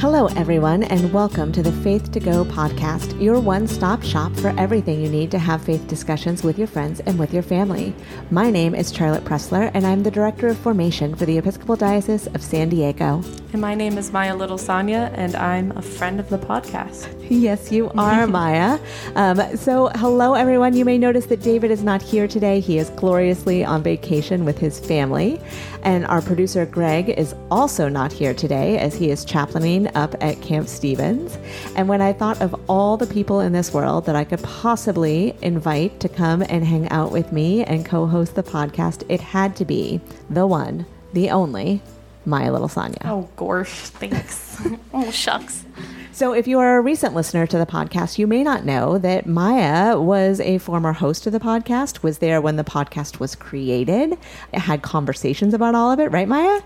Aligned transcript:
Hello, 0.00 0.28
everyone, 0.28 0.84
and 0.84 1.12
welcome 1.12 1.52
to 1.52 1.62
the 1.62 1.70
Faith 1.70 2.10
to 2.12 2.20
Go 2.20 2.42
podcast, 2.42 3.20
your 3.20 3.38
one 3.38 3.68
stop 3.68 4.02
shop 4.02 4.34
for 4.36 4.48
everything 4.58 5.02
you 5.02 5.10
need 5.10 5.30
to 5.30 5.38
have 5.38 5.62
faith 5.62 5.86
discussions 5.88 6.42
with 6.42 6.56
your 6.56 6.68
friends 6.68 7.00
and 7.00 7.18
with 7.18 7.34
your 7.34 7.42
family. 7.42 7.94
My 8.30 8.50
name 8.50 8.74
is 8.74 8.90
Charlotte 8.90 9.26
Pressler, 9.26 9.70
and 9.74 9.86
I'm 9.86 10.02
the 10.02 10.10
Director 10.10 10.48
of 10.48 10.56
Formation 10.56 11.14
for 11.14 11.26
the 11.26 11.36
Episcopal 11.36 11.76
Diocese 11.76 12.28
of 12.28 12.42
San 12.42 12.70
Diego. 12.70 13.22
And 13.52 13.60
my 13.60 13.74
name 13.74 13.98
is 13.98 14.10
Maya 14.10 14.34
Little 14.34 14.56
Saña, 14.56 15.12
and 15.16 15.36
I'm 15.36 15.76
a 15.76 15.82
friend 15.82 16.18
of 16.18 16.30
the 16.30 16.38
podcast. 16.38 17.14
Yes, 17.28 17.70
you 17.70 17.90
are, 17.90 18.26
Maya. 18.28 18.78
Um, 19.16 19.54
so, 19.54 19.90
hello, 19.96 20.32
everyone. 20.32 20.74
You 20.74 20.86
may 20.86 20.96
notice 20.96 21.26
that 21.26 21.42
David 21.42 21.70
is 21.70 21.82
not 21.82 22.00
here 22.00 22.26
today. 22.26 22.60
He 22.60 22.78
is 22.78 22.88
gloriously 22.90 23.66
on 23.66 23.82
vacation 23.82 24.46
with 24.46 24.56
his 24.56 24.80
family. 24.80 25.40
And 25.82 26.06
our 26.06 26.22
producer, 26.22 26.64
Greg, 26.64 27.10
is 27.10 27.34
also 27.50 27.88
not 27.88 28.12
here 28.12 28.34
today 28.34 28.78
as 28.78 28.94
he 28.94 29.10
is 29.10 29.24
chaplaining 29.24 29.89
up 29.94 30.14
at 30.20 30.40
Camp 30.42 30.68
Stevens. 30.68 31.36
And 31.76 31.88
when 31.88 32.00
I 32.00 32.12
thought 32.12 32.40
of 32.40 32.54
all 32.68 32.96
the 32.96 33.06
people 33.06 33.40
in 33.40 33.52
this 33.52 33.72
world 33.72 34.06
that 34.06 34.16
I 34.16 34.24
could 34.24 34.42
possibly 34.42 35.34
invite 35.42 36.00
to 36.00 36.08
come 36.08 36.42
and 36.42 36.64
hang 36.64 36.88
out 36.90 37.12
with 37.12 37.32
me 37.32 37.64
and 37.64 37.84
co 37.84 38.06
host 38.06 38.34
the 38.34 38.42
podcast, 38.42 39.04
it 39.08 39.20
had 39.20 39.56
to 39.56 39.64
be 39.64 40.00
the 40.28 40.46
one, 40.46 40.86
the 41.12 41.30
only, 41.30 41.82
Maya 42.24 42.52
Little 42.52 42.68
Saña. 42.68 43.04
Oh, 43.04 43.28
gosh, 43.36 43.70
thanks. 43.70 44.60
oh, 44.94 45.10
shucks. 45.10 45.64
So, 46.12 46.34
if 46.34 46.46
you 46.46 46.58
are 46.58 46.76
a 46.76 46.80
recent 46.82 47.14
listener 47.14 47.46
to 47.46 47.56
the 47.56 47.64
podcast, 47.64 48.18
you 48.18 48.26
may 48.26 48.42
not 48.42 48.66
know 48.66 48.98
that 48.98 49.26
Maya 49.26 49.98
was 49.98 50.40
a 50.40 50.58
former 50.58 50.92
host 50.92 51.26
of 51.26 51.32
the 51.32 51.40
podcast, 51.40 52.02
was 52.02 52.18
there 52.18 52.40
when 52.40 52.56
the 52.56 52.64
podcast 52.64 53.20
was 53.20 53.34
created, 53.34 54.18
had 54.52 54.82
conversations 54.82 55.54
about 55.54 55.74
all 55.74 55.90
of 55.90 55.98
it, 55.98 56.08
right, 56.08 56.28
Maya? 56.28 56.60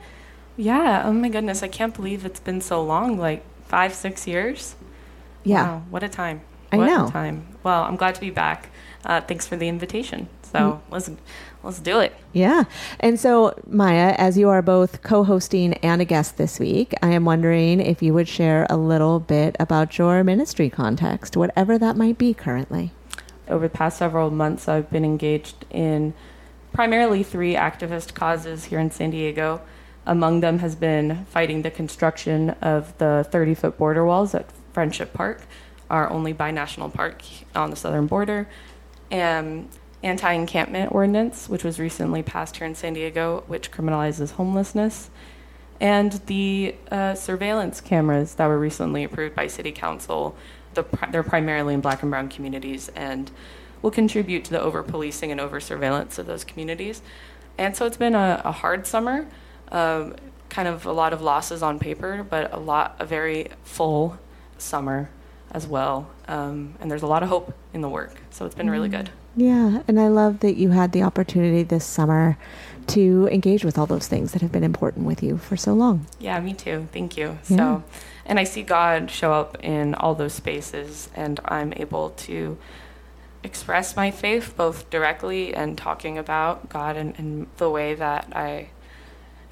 Yeah. 0.56 1.02
Oh, 1.05 1.12
my 1.12 1.28
goodness. 1.28 1.62
I 1.62 1.69
can't 1.69 1.94
believe 1.94 2.24
it's 2.24 2.41
been 2.41 2.60
so 2.60 2.83
long 2.83 3.19
like 3.19 3.42
five, 3.66 3.94
six 3.94 4.27
years. 4.27 4.77
Yeah. 5.42 5.64
Wow, 5.64 5.83
what 5.91 6.02
a 6.02 6.08
time. 6.08 6.41
I 6.72 6.77
what 6.78 6.86
know. 6.86 7.06
A 7.06 7.10
time. 7.10 7.47
Well, 7.62 7.83
I'm 7.83 7.97
glad 7.97 8.14
to 8.14 8.20
be 8.20 8.30
back. 8.30 8.70
Uh, 9.05 9.20
thanks 9.20 9.47
for 9.47 9.56
the 9.56 9.69
invitation. 9.69 10.28
So 10.42 10.58
Mm. 10.58 10.80
let's 10.91 11.10
let's 11.62 11.80
do 11.80 11.98
it. 12.00 12.14
Yeah. 12.32 12.64
And 13.00 13.19
so, 13.19 13.55
Maya, 13.66 14.14
as 14.16 14.38
you 14.38 14.48
are 14.48 14.62
both 14.62 15.02
co 15.02 15.25
hosting 15.25 15.75
and 15.75 16.00
a 16.00 16.05
guest 16.05 16.36
this 16.36 16.58
week, 16.60 16.94
I 17.02 17.08
am 17.10 17.25
wondering 17.25 17.80
if 17.80 18.02
you 18.02 18.14
would 18.14 18.28
share 18.28 18.66
a 18.70 18.77
little 18.77 19.19
bit 19.20 19.56
about 19.60 19.98
your 19.98 20.22
ministry 20.25 20.70
context, 20.70 21.36
whatever 21.36 21.77
that 21.78 21.97
might 21.97 22.16
be 22.19 22.32
currently. 22.32 22.92
Over 23.48 23.66
the 23.69 23.75
past 23.75 23.98
several 23.98 24.30
months, 24.30 24.69
I've 24.69 24.91
been 24.91 25.05
engaged 25.05 25.66
in 25.70 26.14
primarily 26.72 27.22
three 27.22 27.55
activist 27.55 28.14
causes 28.14 28.64
here 28.66 28.78
in 28.78 28.91
San 28.91 29.10
Diego. 29.10 29.60
Among 30.06 30.41
them 30.41 30.58
has 30.58 30.74
been 30.74 31.24
fighting 31.27 31.62
the 31.62 31.70
construction 31.70 32.50
of 32.60 32.97
the 32.98 33.27
30 33.30 33.55
foot 33.55 33.78
border 33.78 34.05
walls 34.05 34.34
at 34.34 34.50
Friendship 34.72 35.12
Park, 35.14 35.42
our 35.88 36.10
only 36.10 36.34
binational 36.34 36.92
park 36.92 37.22
on 37.55 37.70
the 37.70 37.77
southern 37.77 38.06
border, 38.06 38.48
and 39.10 39.69
anti 40.02 40.32
encampment 40.32 40.92
ordinance, 40.92 41.48
which 41.48 41.64
was 41.64 41.80
recently 41.80 42.22
passed 42.22 42.58
here 42.58 42.66
in 42.66 42.75
San 42.75 42.92
Diego, 42.92 43.44
which 43.47 43.70
criminalizes 43.70 44.32
homelessness, 44.32 45.10
and 45.80 46.12
the 46.27 46.75
uh, 46.91 47.14
surveillance 47.14 47.80
cameras 47.80 48.34
that 48.34 48.47
were 48.47 48.58
recently 48.58 49.05
approved 49.05 49.34
by 49.34 49.47
City 49.47 49.72
Council. 49.72 50.36
The, 50.75 50.84
they're 51.10 51.22
primarily 51.22 51.75
in 51.75 51.80
black 51.80 52.02
and 52.02 52.10
brown 52.10 52.28
communities 52.28 52.88
and 52.91 53.30
will 53.80 53.91
contribute 53.91 54.44
to 54.44 54.50
the 54.50 54.60
over 54.60 54.82
policing 54.82 55.30
and 55.30 55.41
over 55.41 55.60
surveillance 55.60 56.19
of 56.19 56.27
those 56.27 56.44
communities. 56.44 57.00
And 57.56 57.77
so 57.77 57.86
it's 57.86 57.97
been 57.97 58.14
a, 58.14 58.42
a 58.44 58.50
hard 58.50 58.86
summer, 58.86 59.27
um, 59.73 60.17
kind 60.48 60.69
of 60.69 60.87
a 60.87 60.93
lot 60.93 61.12
of 61.12 61.20
losses 61.20 61.62
on 61.62 61.79
paper, 61.79 62.25
but 62.29 62.53
a 62.53 62.59
lot, 62.59 62.97
a 62.98 63.05
very 63.05 63.48
full 63.65 64.19
summer 64.59 65.11
as 65.50 65.66
well. 65.66 66.11
Um, 66.28 66.75
and 66.81 66.91
there's 66.91 67.03
a 67.03 67.06
lot 67.06 67.22
of 67.22 67.28
hope 67.28 67.55
in 67.72 67.81
the 67.81 67.88
work. 67.88 68.16
So 68.31 68.47
it's 68.47 68.55
been 68.55 68.71
really 68.71 68.88
good. 68.88 69.11
Yeah. 69.37 69.83
And 69.88 69.99
I 69.99 70.09
love 70.09 70.41
that 70.41 70.56
you 70.56 70.71
had 70.71 70.93
the 70.93 71.03
opportunity 71.03 71.62
this 71.62 71.84
summer 71.84 72.38
to 72.88 73.28
engage 73.33 73.65
with 73.65 73.78
all 73.78 73.87
those 73.87 74.06
things 74.06 74.33
that 74.33 74.43
have 74.43 74.53
been 74.53 74.65
important 74.65 75.06
with 75.06 75.22
you 75.22 75.38
for 75.38 75.56
so 75.56 75.72
long. 75.75 76.06
Yeah, 76.19 76.38
me 76.41 76.55
too. 76.55 76.88
Thank 76.93 77.17
you. 77.17 77.38
Yeah. 77.49 77.56
So, 77.56 77.84
and 78.27 78.38
I 78.38 78.44
see 78.44 78.62
God 78.62 79.11
show 79.11 79.33
up 79.33 79.56
in 79.62 79.94
all 79.94 80.15
those 80.15 80.34
spaces, 80.34 81.09
and 81.15 81.41
I'm 81.44 81.72
able 81.77 82.11
to 82.11 82.59
express 83.43 83.97
my 83.97 84.11
faith 84.11 84.55
both 84.56 84.88
directly 84.91 85.55
and 85.55 85.77
talking 85.77 86.17
about 86.19 86.69
God 86.69 86.97
and, 86.97 87.19
and 87.19 87.47
the 87.56 87.71
way 87.71 87.94
that 87.94 88.33
I 88.34 88.71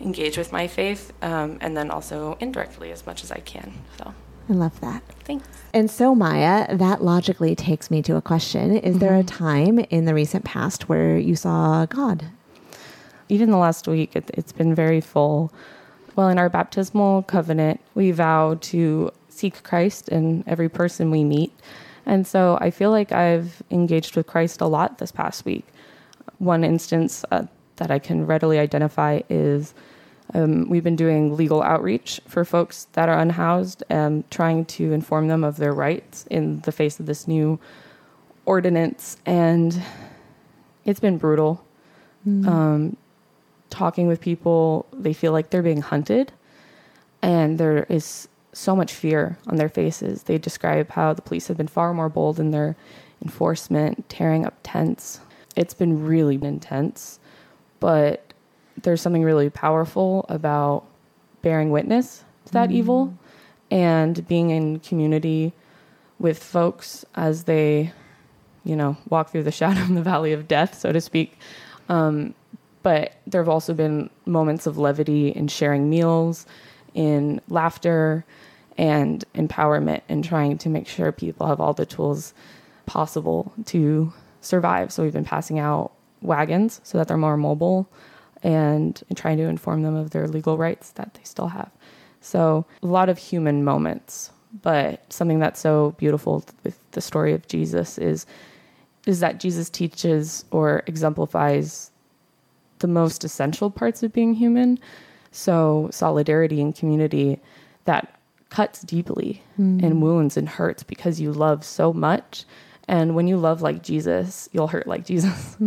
engage 0.02 0.36
with 0.36 0.52
my 0.52 0.66
faith, 0.66 1.12
um, 1.22 1.58
and 1.60 1.76
then 1.76 1.90
also 1.90 2.36
indirectly 2.40 2.92
as 2.92 3.06
much 3.06 3.22
as 3.24 3.30
I 3.30 3.38
can. 3.40 3.72
So, 3.98 4.14
I 4.48 4.52
love 4.52 4.80
that. 4.80 5.02
thanks. 5.24 5.46
And 5.72 5.90
so, 5.90 6.14
Maya, 6.14 6.76
that 6.76 7.02
logically 7.02 7.54
takes 7.54 7.90
me 7.90 8.02
to 8.02 8.16
a 8.16 8.22
question. 8.22 8.76
Is 8.76 8.98
there 8.98 9.14
a 9.14 9.22
time 9.22 9.78
in 9.78 10.04
the 10.04 10.14
recent 10.14 10.44
past 10.44 10.88
where 10.88 11.16
you 11.16 11.36
saw 11.36 11.86
God? 11.86 12.26
even 13.32 13.50
the 13.50 13.56
last 13.56 13.88
week, 13.88 14.14
it, 14.14 14.30
it's 14.34 14.52
been 14.52 14.74
very 14.74 15.00
full. 15.00 15.50
Well, 16.16 16.28
in 16.28 16.38
our 16.38 16.50
baptismal 16.50 17.22
covenant, 17.22 17.80
we 17.94 18.10
vow 18.10 18.58
to 18.60 19.10
seek 19.30 19.62
Christ 19.62 20.10
in 20.10 20.44
every 20.46 20.68
person 20.68 21.10
we 21.10 21.24
meet. 21.24 21.50
And 22.04 22.26
so 22.26 22.58
I 22.60 22.70
feel 22.70 22.90
like 22.90 23.10
I've 23.10 23.62
engaged 23.70 24.16
with 24.16 24.26
Christ 24.26 24.60
a 24.60 24.66
lot 24.66 24.98
this 24.98 25.10
past 25.10 25.46
week. 25.46 25.64
One 26.38 26.62
instance 26.62 27.24
uh, 27.30 27.46
that 27.76 27.90
I 27.90 27.98
can 27.98 28.26
readily 28.26 28.58
identify 28.58 29.20
is 29.30 29.72
um, 30.34 30.68
we've 30.68 30.84
been 30.84 30.96
doing 30.96 31.36
legal 31.36 31.62
outreach 31.62 32.20
for 32.26 32.44
folks 32.44 32.86
that 32.92 33.08
are 33.08 33.18
unhoused 33.18 33.82
and 33.90 34.28
trying 34.30 34.64
to 34.66 34.92
inform 34.92 35.28
them 35.28 35.44
of 35.44 35.56
their 35.56 35.72
rights 35.72 36.26
in 36.30 36.60
the 36.60 36.72
face 36.72 36.98
of 37.00 37.06
this 37.06 37.28
new 37.28 37.58
ordinance. 38.46 39.16
And 39.26 39.82
it's 40.84 41.00
been 41.00 41.18
brutal 41.18 41.64
um, 42.26 42.96
talking 43.70 44.06
with 44.06 44.20
people, 44.20 44.86
they 44.92 45.12
feel 45.12 45.32
like 45.32 45.50
they're 45.50 45.62
being 45.62 45.80
hunted, 45.80 46.32
and 47.20 47.58
there 47.58 47.84
is 47.88 48.28
so 48.52 48.76
much 48.76 48.92
fear 48.92 49.38
on 49.46 49.56
their 49.56 49.68
faces. 49.68 50.24
They 50.24 50.38
describe 50.38 50.90
how 50.90 51.14
the 51.14 51.22
police 51.22 51.48
have 51.48 51.56
been 51.56 51.68
far 51.68 51.94
more 51.94 52.08
bold 52.08 52.38
in 52.38 52.50
their 52.50 52.76
enforcement, 53.22 54.08
tearing 54.08 54.46
up 54.46 54.54
tents. 54.62 55.20
It's 55.56 55.74
been 55.74 56.04
really 56.04 56.38
intense, 56.42 57.18
but 57.80 58.31
there's 58.80 59.00
something 59.00 59.22
really 59.22 59.50
powerful 59.50 60.24
about 60.28 60.84
bearing 61.42 61.70
witness 61.70 62.24
to 62.46 62.52
that 62.52 62.70
evil 62.70 63.16
and 63.70 64.26
being 64.28 64.50
in 64.50 64.78
community 64.80 65.52
with 66.18 66.42
folks 66.42 67.04
as 67.14 67.44
they, 67.44 67.92
you 68.64 68.76
know, 68.76 68.96
walk 69.08 69.30
through 69.30 69.42
the 69.42 69.52
shadow 69.60 69.80
in 69.82 69.94
the 69.94 70.02
valley 70.02 70.32
of 70.32 70.48
death, 70.48 70.78
so 70.78 70.92
to 70.92 71.00
speak. 71.00 71.38
Um, 71.88 72.34
but 72.82 73.14
there 73.26 73.40
have 73.40 73.48
also 73.48 73.74
been 73.74 74.10
moments 74.26 74.66
of 74.66 74.78
levity 74.78 75.28
in 75.28 75.48
sharing 75.48 75.88
meals, 75.88 76.46
in 76.94 77.40
laughter, 77.48 78.24
and 78.76 79.24
empowerment, 79.34 80.02
and 80.08 80.24
trying 80.24 80.58
to 80.58 80.68
make 80.68 80.88
sure 80.88 81.12
people 81.12 81.46
have 81.46 81.60
all 81.60 81.72
the 81.72 81.86
tools 81.86 82.34
possible 82.86 83.52
to 83.66 84.12
survive. 84.40 84.92
So 84.92 85.02
we've 85.02 85.12
been 85.12 85.24
passing 85.24 85.58
out 85.58 85.92
wagons 86.20 86.80
so 86.82 86.98
that 86.98 87.08
they're 87.08 87.16
more 87.16 87.36
mobile 87.36 87.88
and, 88.42 89.02
and 89.08 89.16
trying 89.16 89.36
to 89.38 89.44
inform 89.44 89.82
them 89.82 89.94
of 89.94 90.10
their 90.10 90.28
legal 90.28 90.56
rights 90.58 90.90
that 90.92 91.14
they 91.14 91.24
still 91.24 91.48
have. 91.48 91.70
So 92.20 92.64
a 92.82 92.86
lot 92.86 93.08
of 93.08 93.18
human 93.18 93.64
moments, 93.64 94.30
but 94.62 95.12
something 95.12 95.38
that's 95.38 95.60
so 95.60 95.94
beautiful 95.98 96.44
with 96.64 96.78
the 96.92 97.00
story 97.00 97.32
of 97.32 97.46
Jesus 97.48 97.98
is 97.98 98.26
is 99.04 99.18
that 99.20 99.40
Jesus 99.40 99.68
teaches 99.68 100.44
or 100.52 100.84
exemplifies 100.86 101.90
the 102.78 102.86
most 102.86 103.24
essential 103.24 103.70
parts 103.70 104.02
of 104.02 104.12
being 104.12 104.34
human. 104.34 104.78
So, 105.32 105.88
solidarity 105.90 106.60
and 106.60 106.74
community 106.74 107.40
that 107.84 108.20
cuts 108.50 108.82
deeply 108.82 109.42
hmm. 109.56 109.80
and 109.82 110.02
wounds 110.02 110.36
and 110.36 110.48
hurts 110.48 110.82
because 110.82 111.20
you 111.20 111.32
love 111.32 111.64
so 111.64 111.92
much. 111.92 112.44
And 112.92 113.14
when 113.14 113.26
you 113.26 113.38
love 113.38 113.62
like 113.62 113.82
Jesus, 113.82 114.50
you'll 114.52 114.68
hurt 114.68 114.86
like 114.86 115.06
Jesus. 115.06 115.56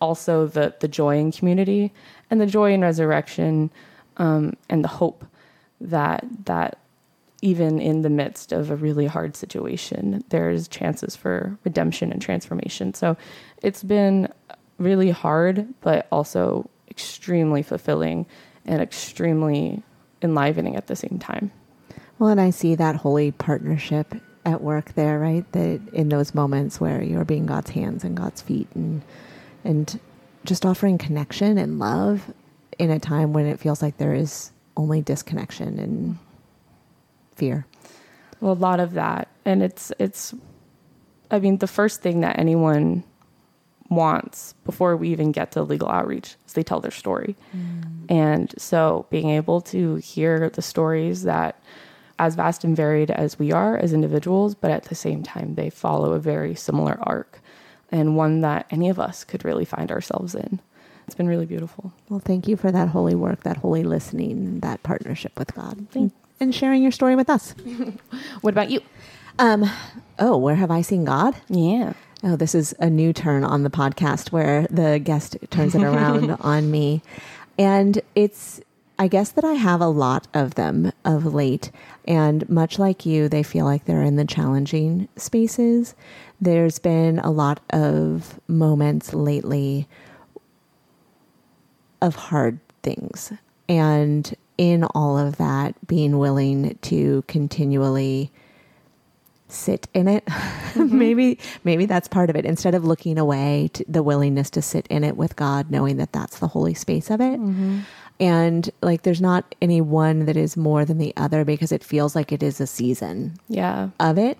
Also, 0.00 0.46
the, 0.46 0.72
the 0.78 0.86
joy 0.86 1.18
in 1.18 1.32
community 1.32 1.92
and 2.30 2.40
the 2.40 2.46
joy 2.46 2.72
in 2.72 2.80
resurrection 2.80 3.70
um, 4.18 4.54
and 4.68 4.84
the 4.84 4.88
hope 4.88 5.24
that 5.80 6.24
that 6.44 6.78
even 7.42 7.80
in 7.80 8.02
the 8.02 8.10
midst 8.10 8.52
of 8.52 8.70
a 8.70 8.76
really 8.76 9.06
hard 9.06 9.34
situation, 9.34 10.22
there's 10.28 10.68
chances 10.68 11.16
for 11.16 11.58
redemption 11.64 12.12
and 12.12 12.22
transformation. 12.22 12.94
So 12.94 13.16
it's 13.62 13.82
been 13.82 14.32
really 14.78 15.10
hard, 15.10 15.66
but 15.80 16.06
also 16.12 16.70
extremely 16.88 17.62
fulfilling 17.62 18.26
and 18.64 18.80
extremely 18.80 19.82
enlivening 20.22 20.76
at 20.76 20.86
the 20.86 20.96
same 20.96 21.18
time. 21.18 21.50
Well, 22.18 22.30
and 22.30 22.40
I 22.40 22.50
see 22.50 22.76
that 22.76 22.96
holy 22.96 23.32
partnership 23.32 24.14
at 24.44 24.62
work 24.62 24.94
there, 24.94 25.18
right? 25.18 25.50
That 25.52 25.80
in 25.92 26.08
those 26.08 26.34
moments 26.34 26.80
where 26.80 27.02
you're 27.02 27.24
being 27.24 27.46
God's 27.46 27.70
hands 27.70 28.04
and 28.04 28.16
God's 28.16 28.40
feet 28.40 28.68
and 28.74 29.02
and 29.64 30.00
just 30.44 30.64
offering 30.64 30.98
connection 30.98 31.58
and 31.58 31.78
love 31.78 32.32
in 32.78 32.90
a 32.90 32.98
time 32.98 33.32
when 33.32 33.46
it 33.46 33.60
feels 33.60 33.82
like 33.82 33.98
there 33.98 34.14
is 34.14 34.52
only 34.76 35.02
disconnection 35.02 35.78
and 35.78 36.18
fear? 37.36 37.66
Well, 38.40 38.52
a 38.52 38.54
lot 38.54 38.80
of 38.80 38.94
that. 38.94 39.28
And 39.44 39.62
it's, 39.62 39.92
it's, 39.98 40.34
I 41.30 41.38
mean, 41.38 41.58
the 41.58 41.66
first 41.66 42.00
thing 42.00 42.20
that 42.20 42.38
anyone 42.38 43.04
wants 43.90 44.54
before 44.64 44.96
we 44.96 45.08
even 45.10 45.32
get 45.32 45.52
to 45.52 45.62
legal 45.62 45.88
outreach 45.88 46.36
is 46.46 46.54
they 46.54 46.62
tell 46.62 46.80
their 46.80 46.90
story. 46.90 47.36
Mm. 47.54 48.06
And 48.08 48.54
so 48.56 49.06
being 49.10 49.30
able 49.30 49.60
to 49.62 49.96
hear 49.96 50.48
the 50.48 50.62
stories 50.62 51.24
that, 51.24 51.62
as 52.20 52.34
vast 52.34 52.64
and 52.64 52.76
varied 52.76 53.10
as 53.10 53.38
we 53.38 53.50
are 53.50 53.76
as 53.76 53.94
individuals, 53.94 54.54
but 54.54 54.70
at 54.70 54.84
the 54.84 54.94
same 54.94 55.22
time, 55.22 55.54
they 55.54 55.70
follow 55.70 56.12
a 56.12 56.20
very 56.20 56.54
similar 56.54 56.98
arc 57.02 57.40
and 57.90 58.14
one 58.14 58.42
that 58.42 58.66
any 58.70 58.88
of 58.88 59.00
us 59.00 59.24
could 59.24 59.44
really 59.44 59.64
find 59.64 59.90
ourselves 59.90 60.34
in. 60.34 60.60
It's 61.06 61.16
been 61.16 61.26
really 61.26 61.46
beautiful. 61.46 61.92
Well, 62.08 62.20
thank 62.20 62.46
you 62.46 62.56
for 62.56 62.70
that 62.70 62.88
holy 62.88 63.14
work, 63.14 63.42
that 63.42 63.56
holy 63.56 63.82
listening, 63.82 64.60
that 64.60 64.82
partnership 64.82 65.36
with 65.38 65.54
God, 65.54 65.86
and, 65.94 66.12
and 66.38 66.54
sharing 66.54 66.82
your 66.82 66.92
story 66.92 67.16
with 67.16 67.30
us. 67.30 67.54
what 68.42 68.52
about 68.52 68.70
you? 68.70 68.80
Um, 69.38 69.68
oh, 70.18 70.36
where 70.36 70.56
have 70.56 70.70
I 70.70 70.82
seen 70.82 71.06
God? 71.06 71.34
Yeah. 71.48 71.94
Oh, 72.22 72.36
this 72.36 72.54
is 72.54 72.74
a 72.78 72.90
new 72.90 73.14
turn 73.14 73.44
on 73.44 73.62
the 73.62 73.70
podcast 73.70 74.30
where 74.30 74.66
the 74.70 74.98
guest 74.98 75.38
turns 75.48 75.74
it 75.74 75.82
around 75.82 76.30
on 76.40 76.70
me. 76.70 77.02
And 77.58 78.00
it's, 78.14 78.60
I 79.00 79.08
guess 79.08 79.32
that 79.32 79.46
I 79.46 79.54
have 79.54 79.80
a 79.80 79.86
lot 79.86 80.28
of 80.34 80.56
them 80.56 80.92
of 81.06 81.24
late. 81.24 81.70
And 82.06 82.46
much 82.50 82.78
like 82.78 83.06
you, 83.06 83.30
they 83.30 83.42
feel 83.42 83.64
like 83.64 83.86
they're 83.86 84.02
in 84.02 84.16
the 84.16 84.26
challenging 84.26 85.08
spaces. 85.16 85.94
There's 86.38 86.78
been 86.78 87.18
a 87.20 87.30
lot 87.30 87.60
of 87.70 88.38
moments 88.46 89.14
lately 89.14 89.88
of 92.02 92.14
hard 92.14 92.60
things. 92.82 93.32
And 93.70 94.36
in 94.58 94.84
all 94.84 95.16
of 95.16 95.38
that, 95.38 95.74
being 95.86 96.18
willing 96.18 96.76
to 96.82 97.24
continually 97.26 98.30
sit 99.48 99.88
in 99.94 100.08
it. 100.08 100.28
Mm-hmm. 100.70 100.98
maybe 101.00 101.38
maybe 101.64 101.84
that's 101.84 102.06
part 102.06 102.30
of 102.30 102.36
it. 102.36 102.44
Instead 102.44 102.76
of 102.76 102.84
looking 102.84 103.18
away, 103.18 103.70
the 103.88 104.04
willingness 104.04 104.50
to 104.50 104.62
sit 104.62 104.86
in 104.86 105.02
it 105.02 105.16
with 105.16 105.34
God, 105.34 105.68
knowing 105.68 105.96
that 105.96 106.12
that's 106.12 106.38
the 106.38 106.46
holy 106.46 106.74
space 106.74 107.10
of 107.10 107.20
it. 107.20 107.40
Mm-hmm. 107.40 107.80
And 108.20 108.68
like, 108.82 109.02
there's 109.02 109.20
not 109.20 109.54
any 109.62 109.80
one 109.80 110.26
that 110.26 110.36
is 110.36 110.56
more 110.56 110.84
than 110.84 110.98
the 110.98 111.12
other 111.16 111.44
because 111.44 111.72
it 111.72 111.82
feels 111.82 112.14
like 112.14 112.32
it 112.32 112.42
is 112.42 112.60
a 112.60 112.66
season. 112.66 113.36
Yeah. 113.48 113.90
Of 113.98 114.18
it. 114.18 114.38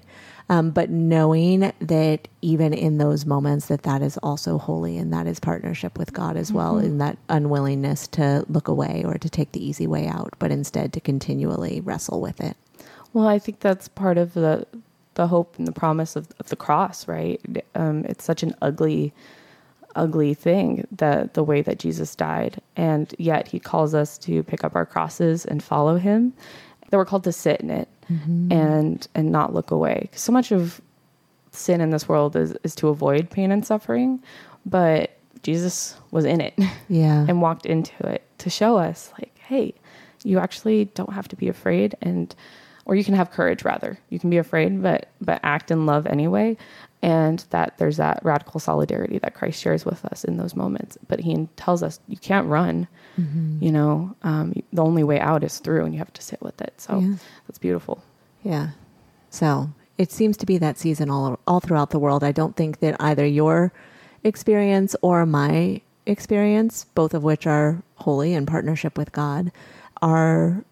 Um, 0.50 0.71
but 0.71 0.91
knowing 0.91 1.73
that 1.81 2.29
even 2.43 2.75
in 2.75 2.99
those 2.99 3.25
moments 3.25 3.67
that 3.67 3.85
that 3.85 4.03
is 4.03 4.19
also 4.19 4.59
holy 4.59 4.99
and 4.99 5.12
that 5.12 5.29
is 5.29 5.38
partnership 5.38 5.97
with 5.97 6.12
god 6.12 6.37
as 6.37 6.53
well 6.53 6.75
mm-hmm. 6.75 6.87
in 6.87 6.99
that 6.99 7.19
unwillingness 7.29 8.09
to 8.09 8.44
look 8.49 8.67
away 8.67 9.05
or 9.06 9.17
to 9.17 9.31
take 9.31 9.53
the 9.53 9.65
easy 9.65 9.87
way 9.87 10.09
out 10.09 10.35
but 10.41 10.50
instead 10.50 10.93
to 10.93 11.00
continually 11.00 11.81
wrestle 11.82 12.21
with 12.21 12.41
it 12.41 12.56
well 13.12 13.29
i 13.29 13.38
think 13.38 13.61
that's 13.61 13.87
part 13.87 14.19
of 14.19 14.35
the 14.35 14.67
the 15.15 15.27
hope 15.27 15.59
and 15.59 15.67
the 15.67 15.73
promise 15.73 16.17
of, 16.17 16.29
of 16.38 16.49
the 16.49 16.56
cross, 16.56 17.06
right? 17.09 17.41
Um, 17.75 18.05
it's 18.06 18.25
such 18.25 18.43
an 18.43 18.55
ugly, 18.62 19.12
ugly 19.97 20.35
thing 20.35 20.87
that 20.93 21.35
the 21.35 21.45
way 21.45 21.63
that 21.63 21.79
Jesus 21.79 22.15
died, 22.15 22.61
and 22.77 23.15
yet 23.19 23.49
He 23.49 23.59
calls 23.59 23.95
us 23.95 24.19
to 24.19 24.43
pick 24.43 24.65
up 24.65 24.75
our 24.75 24.87
crosses 24.87 25.45
and 25.45 25.63
follow 25.63 25.97
Him. 25.97 26.33
That 26.91 26.97
we're 26.97 27.05
called 27.05 27.25
to 27.25 27.33
sit 27.33 27.61
in 27.61 27.71
it 27.71 27.89
mm-hmm. 28.11 28.53
and 28.53 29.07
and 29.15 29.31
not 29.31 29.55
look 29.55 29.71
away. 29.71 30.11
So 30.13 30.33
much 30.33 30.53
of 30.53 30.81
sin 31.53 31.81
in 31.81 31.91
this 31.91 32.09
world 32.09 32.37
is 32.37 32.55
is 32.65 32.75
to 32.77 32.89
avoid 32.89 33.31
pain 33.31 33.53
and 33.53 33.65
suffering, 33.65 34.23
but 34.67 35.17
Jesus 35.43 35.97
was 36.11 36.25
in 36.25 36.41
it, 36.41 36.55
yeah, 36.89 37.25
and 37.29 37.41
walked 37.41 37.67
into 37.67 38.07
it 38.07 38.23
to 38.39 38.51
show 38.51 38.77
us, 38.77 39.13
like, 39.19 39.37
hey, 39.39 39.75
you 40.25 40.39
actually 40.39 40.87
don't 40.87 41.13
have 41.13 41.29
to 41.29 41.37
be 41.37 41.49
afraid 41.49 41.95
and 42.03 42.35
or 42.87 42.97
you 42.97 43.05
can 43.05 43.15
have 43.15 43.31
courage 43.31 43.65
rather. 43.65 43.99
You 44.09 44.19
can 44.19 44.31
be 44.31 44.39
afraid, 44.39 44.83
but 44.83 45.11
but 45.21 45.41
act 45.43 45.71
in 45.71 45.87
love 45.87 46.07
anyway. 46.07 46.57
And 47.02 47.44
that 47.50 47.79
there's 47.79 47.97
that 47.97 48.20
radical 48.23 48.61
solidarity 48.61 49.19
that 49.19 49.35
Christ 49.35 49.61
shares 49.61 49.87
with 49.87 50.05
us 50.05 50.23
in 50.23 50.37
those 50.37 50.55
moments. 50.55 50.99
But 51.08 51.20
He 51.20 51.49
tells 51.56 51.82
us 51.82 51.99
you 52.08 52.19
can't 52.19 52.47
run. 52.47 52.88
Mm-hmm. 53.19 53.64
You 53.64 53.73
know, 53.73 54.17
um, 54.23 54.52
the 54.73 54.82
only 54.82 55.02
way 55.02 55.19
out 55.19 55.43
is 55.43 55.58
through, 55.58 55.85
and 55.85 55.94
you 55.94 55.99
have 55.99 56.12
to 56.12 56.23
sit 56.23 56.43
with 56.43 56.61
it. 56.61 56.75
So 56.79 56.99
yeah. 56.99 57.14
that's 57.47 57.58
beautiful. 57.58 58.02
Yeah. 58.43 58.70
So 59.31 59.70
it 59.97 60.12
seems 60.12 60.37
to 60.38 60.47
be 60.47 60.58
that 60.58 60.79
season 60.79 61.11
all 61.11 61.38
all 61.47 61.61
throughout 61.61 61.91
the 61.91 61.99
world. 61.99 62.23
I 62.23 62.32
don't 62.32 62.56
think 62.56 62.81
that 62.81 62.97
either 63.00 63.26
your 63.26 63.73
experience 64.25 64.94
or 65.03 65.25
my 65.26 65.81
experience, 66.06 66.85
both 66.94 67.14
of 67.14 67.23
which 67.23 67.46
are 67.46 67.82
holy 67.96 68.35
in 68.35 68.46
partnership 68.46 68.99
with 68.99 69.12
God, 69.12 69.53
are 70.03 70.64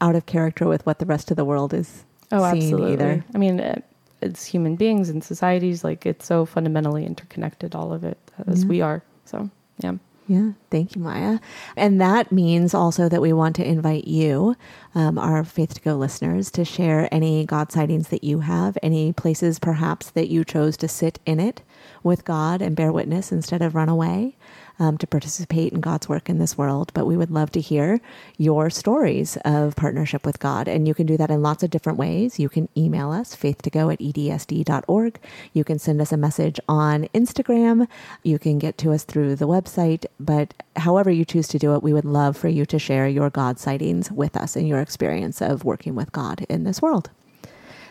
out 0.00 0.14
of 0.14 0.26
character 0.26 0.66
with 0.66 0.84
what 0.86 0.98
the 0.98 1.06
rest 1.06 1.30
of 1.30 1.36
the 1.36 1.44
world 1.44 1.72
is 1.72 2.04
oh, 2.32 2.44
absolutely. 2.44 2.92
either. 2.92 3.24
I 3.34 3.38
mean, 3.38 3.82
it's 4.20 4.44
human 4.44 4.76
beings 4.76 5.08
and 5.08 5.22
societies. 5.22 5.84
Like 5.84 6.06
it's 6.06 6.26
so 6.26 6.44
fundamentally 6.44 7.04
interconnected, 7.04 7.74
all 7.74 7.92
of 7.92 8.04
it, 8.04 8.18
as 8.46 8.62
yeah. 8.62 8.68
we 8.68 8.80
are. 8.80 9.02
So, 9.24 9.50
yeah. 9.78 9.94
Yeah, 10.28 10.52
thank 10.72 10.96
you, 10.96 11.02
Maya. 11.02 11.38
And 11.76 12.00
that 12.00 12.32
means 12.32 12.74
also 12.74 13.08
that 13.08 13.22
we 13.22 13.32
want 13.32 13.54
to 13.56 13.64
invite 13.64 14.08
you, 14.08 14.56
um, 14.94 15.18
our 15.18 15.44
Faith 15.44 15.74
to 15.74 15.80
Go 15.80 15.94
listeners, 15.94 16.50
to 16.52 16.64
share 16.64 17.08
any 17.12 17.46
God 17.46 17.70
sightings 17.70 18.08
that 18.08 18.24
you 18.24 18.40
have, 18.40 18.76
any 18.82 19.12
places 19.12 19.60
perhaps 19.60 20.10
that 20.10 20.28
you 20.28 20.44
chose 20.44 20.76
to 20.78 20.88
sit 20.88 21.20
in 21.26 21.38
it 21.38 21.62
with 22.02 22.24
God 22.24 22.62
and 22.62 22.76
bear 22.76 22.92
witness 22.92 23.32
instead 23.32 23.62
of 23.62 23.74
run 23.74 23.88
away 23.88 24.36
um, 24.78 24.98
to 24.98 25.06
participate 25.06 25.72
in 25.72 25.80
God's 25.80 26.08
work 26.08 26.28
in 26.28 26.38
this 26.38 26.58
world. 26.58 26.92
But 26.94 27.06
we 27.06 27.16
would 27.16 27.30
love 27.30 27.50
to 27.52 27.60
hear 27.60 28.00
your 28.36 28.70
stories 28.70 29.36
of 29.44 29.76
partnership 29.76 30.26
with 30.26 30.38
God. 30.38 30.68
And 30.68 30.86
you 30.86 30.94
can 30.94 31.06
do 31.06 31.16
that 31.16 31.30
in 31.30 31.42
lots 31.42 31.62
of 31.62 31.70
different 31.70 31.98
ways. 31.98 32.38
You 32.38 32.48
can 32.48 32.68
email 32.76 33.10
us, 33.10 33.34
faithtogo 33.34 33.92
at 33.92 34.00
edsd.org. 34.00 35.18
You 35.52 35.64
can 35.64 35.78
send 35.78 36.00
us 36.00 36.12
a 36.12 36.16
message 36.16 36.60
on 36.68 37.04
Instagram. 37.14 37.88
You 38.22 38.38
can 38.38 38.58
get 38.58 38.78
to 38.78 38.92
us 38.92 39.04
through 39.04 39.36
the 39.36 39.48
website. 39.48 40.06
But 40.20 40.54
however 40.76 41.10
you 41.10 41.24
choose 41.24 41.48
to 41.48 41.58
do 41.58 41.74
it, 41.74 41.82
we 41.82 41.92
would 41.92 42.04
love 42.04 42.36
for 42.36 42.48
you 42.48 42.66
to 42.66 42.78
share 42.78 43.08
your 43.08 43.30
God 43.30 43.58
sightings 43.58 44.10
with 44.10 44.36
us 44.36 44.56
and 44.56 44.68
your 44.68 44.80
experience 44.80 45.40
of 45.40 45.64
working 45.64 45.94
with 45.94 46.12
God 46.12 46.44
in 46.48 46.64
this 46.64 46.82
world. 46.82 47.10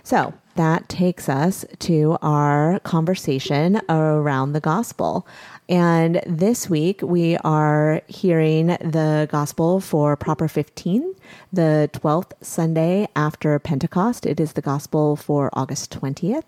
So 0.03 0.33
that 0.55 0.89
takes 0.89 1.29
us 1.29 1.65
to 1.79 2.17
our 2.21 2.79
conversation 2.79 3.81
around 3.89 4.53
the 4.53 4.59
gospel. 4.59 5.27
And 5.67 6.21
this 6.25 6.69
week 6.69 7.01
we 7.01 7.37
are 7.37 8.01
hearing 8.07 8.67
the 8.67 9.27
gospel 9.31 9.79
for 9.79 10.15
Proper 10.15 10.47
15, 10.47 11.15
the 11.51 11.89
12th 11.93 12.31
Sunday 12.41 13.07
after 13.15 13.57
Pentecost. 13.59 14.25
It 14.25 14.39
is 14.39 14.53
the 14.53 14.61
gospel 14.61 15.15
for 15.15 15.49
August 15.53 15.91
20th. 15.99 16.43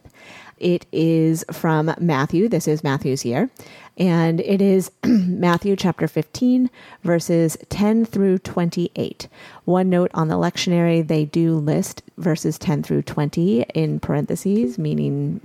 It 0.57 0.85
is 0.91 1.45
from 1.51 1.93
Matthew. 1.99 2.49
This 2.49 2.67
is 2.67 2.83
Matthew's 2.83 3.25
year. 3.25 3.49
And 3.97 4.41
it 4.41 4.61
is 4.61 4.91
Matthew 5.03 5.75
chapter 5.75 6.07
15, 6.07 6.69
verses 7.03 7.57
10 7.69 8.05
through 8.05 8.39
28. 8.39 9.27
One 9.65 9.89
note 9.89 10.11
on 10.13 10.27
the 10.27 10.35
lectionary, 10.35 11.05
they 11.05 11.25
do 11.25 11.57
list 11.57 12.03
verses 12.17 12.57
10 12.57 12.83
through 12.83 13.03
20 13.03 13.63
in 13.73 13.99
parentheses, 13.99 14.77
meaning 14.77 15.41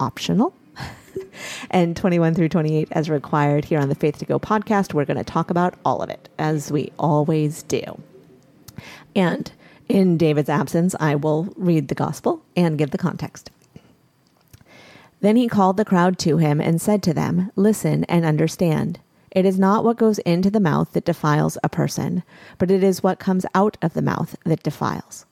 optional. 0.00 0.54
and 1.70 1.96
21 1.96 2.34
through 2.34 2.48
28 2.48 2.88
as 2.92 3.08
required 3.08 3.64
here 3.64 3.78
on 3.78 3.88
the 3.88 3.94
Faith 3.94 4.18
to 4.18 4.24
Go 4.24 4.38
podcast. 4.38 4.94
We're 4.94 5.04
going 5.04 5.16
to 5.16 5.24
talk 5.24 5.50
about 5.50 5.74
all 5.84 6.02
of 6.02 6.10
it, 6.10 6.28
as 6.38 6.72
we 6.72 6.92
always 6.98 7.62
do. 7.62 8.00
And 9.14 9.50
in 9.88 10.16
David's 10.16 10.48
absence, 10.48 10.94
I 10.98 11.14
will 11.14 11.52
read 11.56 11.88
the 11.88 11.94
gospel 11.94 12.42
and 12.56 12.78
give 12.78 12.90
the 12.90 12.98
context. 12.98 13.50
Then 15.24 15.36
he 15.36 15.48
called 15.48 15.78
the 15.78 15.86
crowd 15.86 16.18
to 16.18 16.36
him 16.36 16.60
and 16.60 16.78
said 16.78 17.02
to 17.04 17.14
them, 17.14 17.50
Listen 17.56 18.04
and 18.04 18.26
understand. 18.26 19.00
It 19.30 19.46
is 19.46 19.58
not 19.58 19.82
what 19.82 19.96
goes 19.96 20.18
into 20.18 20.50
the 20.50 20.60
mouth 20.60 20.92
that 20.92 21.06
defiles 21.06 21.56
a 21.64 21.70
person, 21.70 22.22
but 22.58 22.70
it 22.70 22.84
is 22.84 23.02
what 23.02 23.18
comes 23.18 23.46
out 23.54 23.78
of 23.80 23.94
the 23.94 24.02
mouth 24.02 24.36
that 24.44 24.62
defiles. 24.62 25.24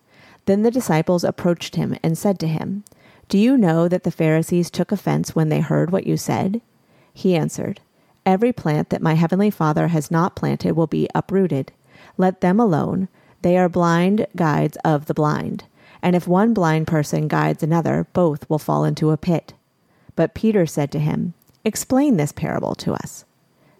Then 0.46 0.62
the 0.62 0.70
disciples 0.70 1.24
approached 1.24 1.76
him 1.76 1.94
and 2.02 2.16
said 2.16 2.38
to 2.38 2.48
him, 2.48 2.84
do 3.28 3.36
you 3.36 3.58
know 3.58 3.86
that 3.86 4.02
the 4.04 4.10
Pharisees 4.10 4.70
took 4.70 4.92
offense 4.92 5.34
when 5.34 5.50
they 5.50 5.60
heard 5.60 5.90
what 5.90 6.06
you 6.06 6.16
said? 6.16 6.62
He 7.12 7.36
answered, 7.36 7.82
Every 8.24 8.52
plant 8.52 8.88
that 8.88 9.02
my 9.02 9.12
heavenly 9.12 9.50
Father 9.50 9.88
has 9.88 10.10
not 10.10 10.36
planted 10.36 10.72
will 10.72 10.86
be 10.86 11.08
uprooted. 11.14 11.70
Let 12.16 12.40
them 12.40 12.58
alone. 12.58 13.08
They 13.42 13.58
are 13.58 13.68
blind 13.68 14.26
guides 14.36 14.78
of 14.84 15.04
the 15.04 15.14
blind. 15.14 15.64
And 16.02 16.16
if 16.16 16.26
one 16.26 16.54
blind 16.54 16.86
person 16.86 17.28
guides 17.28 17.62
another, 17.62 18.06
both 18.14 18.48
will 18.48 18.58
fall 18.58 18.84
into 18.84 19.10
a 19.10 19.18
pit. 19.18 19.54
But 20.16 20.34
Peter 20.34 20.66
said 20.66 20.90
to 20.92 20.98
him, 20.98 21.34
Explain 21.64 22.16
this 22.16 22.32
parable 22.32 22.74
to 22.76 22.92
us. 22.92 23.24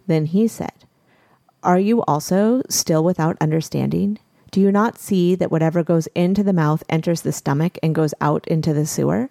Then 0.06 0.26
he 0.26 0.48
said, 0.48 0.72
Are 1.62 1.78
you 1.78 2.02
also 2.02 2.62
still 2.68 3.04
without 3.04 3.36
understanding? 3.40 4.18
Do 4.50 4.60
you 4.60 4.70
not 4.70 4.98
see 4.98 5.34
that 5.34 5.50
whatever 5.50 5.82
goes 5.82 6.08
into 6.14 6.42
the 6.42 6.52
mouth 6.52 6.84
enters 6.88 7.22
the 7.22 7.32
stomach 7.32 7.78
and 7.82 7.94
goes 7.94 8.14
out 8.20 8.46
into 8.48 8.72
the 8.74 8.86
sewer? 8.86 9.30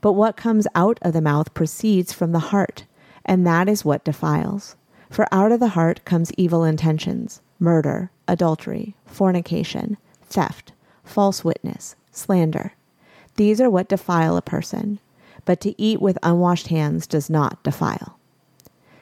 But 0.00 0.12
what 0.12 0.36
comes 0.36 0.66
out 0.74 0.98
of 1.02 1.12
the 1.12 1.20
mouth 1.20 1.54
proceeds 1.54 2.12
from 2.12 2.32
the 2.32 2.50
heart, 2.50 2.84
and 3.24 3.46
that 3.46 3.68
is 3.68 3.84
what 3.84 4.04
defiles. 4.04 4.76
For 5.10 5.26
out 5.32 5.52
of 5.52 5.60
the 5.60 5.68
heart 5.68 6.04
comes 6.04 6.32
evil 6.36 6.64
intentions, 6.64 7.40
murder, 7.58 8.10
adultery, 8.28 8.94
fornication, 9.06 9.96
theft, 10.22 10.72
false 11.04 11.44
witness, 11.44 11.96
slander. 12.10 12.74
These 13.36 13.60
are 13.60 13.70
what 13.70 13.88
defile 13.88 14.36
a 14.36 14.42
person, 14.42 15.00
but 15.44 15.60
to 15.60 15.80
eat 15.80 16.00
with 16.00 16.18
unwashed 16.22 16.68
hands 16.68 17.06
does 17.06 17.28
not 17.28 17.62
defile. 17.62 18.18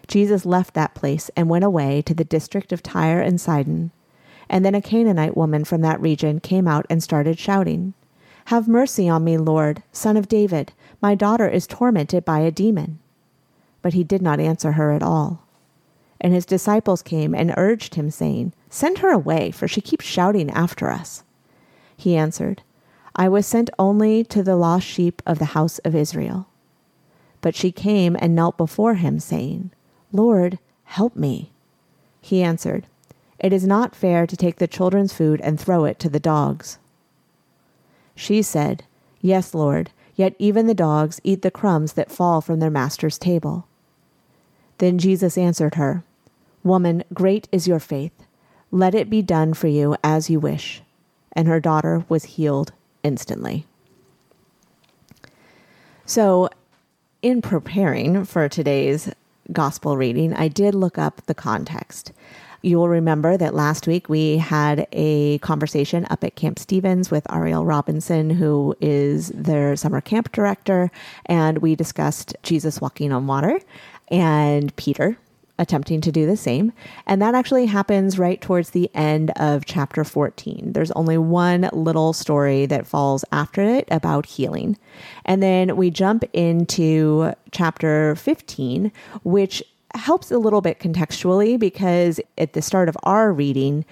Jesus 0.09 0.45
left 0.45 0.75
that 0.75 0.95
place 0.95 1.31
and 1.37 1.49
went 1.49 1.65
away 1.65 2.03
to 2.03 2.15
the 2.15 2.25
district 2.25 2.73
of 2.73 2.83
Tyre 2.83 3.21
and 3.21 3.41
Sidon. 3.41 3.93
And 4.49 4.65
then 4.65 4.75
a 4.75 4.83
Canaanite 4.83 5.37
woman 5.37 5.65
from 5.65 5.81
that 5.83 6.01
region 6.01 6.41
came 6.41 6.69
out 6.69 6.87
and 6.91 7.03
started 7.03 7.39
shouting, 7.39 7.95
Have 8.47 8.69
mercy 8.69 9.09
on 9.09 9.25
me, 9.25 9.39
Lord, 9.39 9.83
son 9.93 10.17
of 10.17 10.29
David. 10.29 10.73
My 11.01 11.15
daughter 11.15 11.49
is 11.49 11.67
tormented 11.67 12.25
by 12.25 12.41
a 12.41 12.51
demon. 12.51 12.99
But 13.81 13.95
he 13.95 14.05
did 14.05 14.21
not 14.21 14.41
answer 14.41 14.73
her 14.73 14.93
at 14.93 15.03
all. 15.03 15.47
And 16.21 16.33
his 16.35 16.47
disciples 16.47 17.03
came 17.03 17.35
and 17.35 17.55
urged 17.57 17.95
him, 17.95 18.11
saying, 18.11 18.53
Send 18.69 18.99
her 18.99 19.11
away, 19.11 19.51
for 19.51 19.67
she 19.67 19.81
keeps 19.81 20.05
shouting 20.05 20.51
after 20.51 20.91
us. 20.91 21.25
He 21.97 22.17
answered, 22.17 22.63
I 23.15 23.29
was 23.29 23.47
sent 23.47 23.69
only 23.79 24.25
to 24.25 24.43
the 24.43 24.57
lost 24.57 24.87
sheep 24.87 25.21
of 25.27 25.39
the 25.39 25.53
house 25.57 25.79
of 25.81 25.95
Israel. 25.95 26.47
But 27.43 27.55
she 27.55 27.71
came 27.71 28.17
and 28.19 28.35
knelt 28.35 28.57
before 28.57 28.95
him, 28.95 29.19
saying, 29.19 29.71
Lord, 30.13 30.59
help 30.85 31.15
me. 31.15 31.53
He 32.21 32.43
answered, 32.43 32.87
It 33.39 33.53
is 33.53 33.67
not 33.67 33.95
fair 33.95 34.27
to 34.27 34.37
take 34.37 34.57
the 34.57 34.67
children's 34.67 35.13
food 35.13 35.41
and 35.43 35.61
throw 35.61 35.85
it 35.85 35.99
to 35.99 36.09
the 36.09 36.21
dogs. 36.21 36.79
She 38.15 38.41
said, 38.43 38.85
Yes, 39.21 39.55
Lord, 39.55 39.91
yet 40.15 40.35
even 40.39 40.67
the 40.67 40.75
dogs 40.75 41.21
eat 41.23 41.43
the 41.43 41.51
crumbs 41.51 41.95
that 41.95 42.11
fall 42.11 42.41
from 42.41 42.61
their 42.61 42.71
master's 42.71 43.19
table. 43.19 43.67
Then 44.79 44.99
Jesus 44.99 45.37
answered 45.37 45.75
her, 45.75 46.03
Woman, 46.65 47.05
great 47.13 47.49
is 47.53 47.69
your 47.69 47.81
faith. 47.81 48.13
Let 48.71 48.95
it 48.95 49.11
be 49.11 49.21
done 49.21 49.53
for 49.53 49.69
you 49.69 49.97
as 50.03 50.31
you 50.31 50.41
wish. 50.41 50.83
And 51.33 51.49
her 51.49 51.61
daughter 51.61 52.05
was 52.09 52.25
healed 52.25 52.73
instantly. 53.03 53.67
So, 56.05 56.49
in 57.23 57.41
preparing 57.41 58.25
for 58.25 58.49
today's 58.49 59.11
gospel 59.53 59.97
reading, 59.97 60.35
I 60.35 60.49
did 60.49 60.75
look 60.75 60.99
up 60.99 61.25
the 61.27 61.35
context. 61.35 62.13
You 62.63 62.79
will 62.79 62.89
remember 62.89 63.37
that 63.37 63.55
last 63.55 63.89
week 63.89 64.09
we 64.09 64.37
had 64.39 64.87
a 64.93 65.39
conversation 65.39 66.07
up 66.11 66.23
at 66.23 66.37
Camp 66.37 66.61
Stevens 66.61 67.11
with 67.11 67.31
Ariel 67.31 67.65
Robinson, 67.65 68.31
who 68.31 68.77
is 68.81 69.29
their 69.31 69.75
summer 69.75 70.01
camp 70.01 70.31
director, 70.33 70.91
and 71.27 71.59
we 71.59 71.75
discussed 71.75 72.37
Jesus 72.45 72.81
walking 72.81 73.13
on 73.13 73.27
water 73.27 73.61
and 74.09 74.75
Peter 74.77 75.17
attempting 75.63 76.01
to 76.01 76.13
do 76.13 76.27
the 76.27 76.37
same. 76.37 76.73
And 77.07 77.23
that 77.23 77.37
actually 77.37 77.67
happens 77.67 78.19
right 78.19 78.41
towards 78.41 78.71
the 78.71 78.91
end 78.95 79.31
of 79.37 79.65
chapter 79.65 80.03
14. 80.03 80.73
There's 80.73 80.91
only 80.91 81.17
one 81.17 81.71
little 81.73 82.13
story 82.13 82.67
that 82.67 82.87
falls 82.87 83.25
after 83.31 83.63
it 83.63 83.87
about 83.91 84.27
healing. 84.27 84.77
And 85.25 85.41
then 85.41 85.77
we 85.77 85.91
jump 85.91 86.25
into 86.33 87.33
chapter 87.53 88.17
15, 88.17 88.91
which 89.23 89.63
helps 89.95 90.31
a 90.31 90.39
little 90.39 90.61
bit 90.61 90.81
contextually 90.81 91.59
because 91.59 92.19
at 92.37 92.55
the 92.55 92.63
start 92.63 92.89
of 92.89 92.97
our 93.05 93.33
reading, 93.33 93.85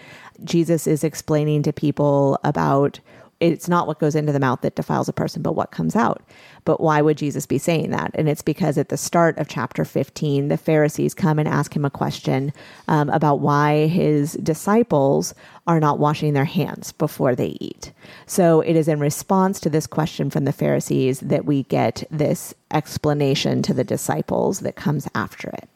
Jesus 0.43 0.89
is 0.89 1.05
explaining 1.05 1.63
to 1.63 1.73
people 1.73 2.39
about 2.43 2.99
it's 3.41 3.69
not 3.69 3.87
what 3.87 3.99
goes 3.99 4.15
into 4.15 4.33
the 4.33 4.41
mouth 4.41 4.61
that 4.61 4.77
defiles 4.77 5.09
a 5.09 5.15
person, 5.15 5.41
but 5.43 5.55
what 5.55 5.71
comes 5.71 5.97
out. 5.97 6.23
But 6.67 6.81
why 6.81 7.01
would 7.01 7.17
Jesus 7.17 7.47
be 7.47 7.57
saying 7.59 7.91
that? 7.91 8.11
And 8.15 8.29
it's 8.29 8.43
because 8.43 8.77
at 8.77 8.91
the 8.91 8.99
start 8.99 9.39
of 9.39 9.49
chapter 9.49 9.85
15, 9.85 10.49
the 10.49 10.59
Pharisees 10.59 11.15
come 11.15 11.39
and 11.39 11.49
ask 11.49 11.75
him 11.75 11.87
a 11.87 11.91
question 11.91 12.53
um, 12.87 13.09
about 13.09 13.41
why 13.41 13.87
his 13.87 14.35
disciples 14.35 15.35
are 15.67 15.81
not 15.81 15.99
washing 15.99 16.35
their 16.35 16.45
hands 16.45 16.93
before 16.93 17.35
they 17.35 17.57
eat. 17.61 17.93
So 18.27 18.61
it 18.61 18.77
is 18.77 18.89
in 18.89 19.01
response 19.01 19.59
to 19.61 19.71
this 19.71 19.87
question 19.87 20.29
from 20.29 20.45
the 20.45 20.53
Pharisees 20.53 21.21
that 21.21 21.47
we 21.47 21.63
get 21.65 22.05
this 22.11 22.55
explanation 22.71 23.63
to 23.63 23.73
the 23.73 23.85
disciples 23.85 24.61
that 24.61 24.77
comes 24.77 25.09
after 25.15 25.49
it. 25.49 25.69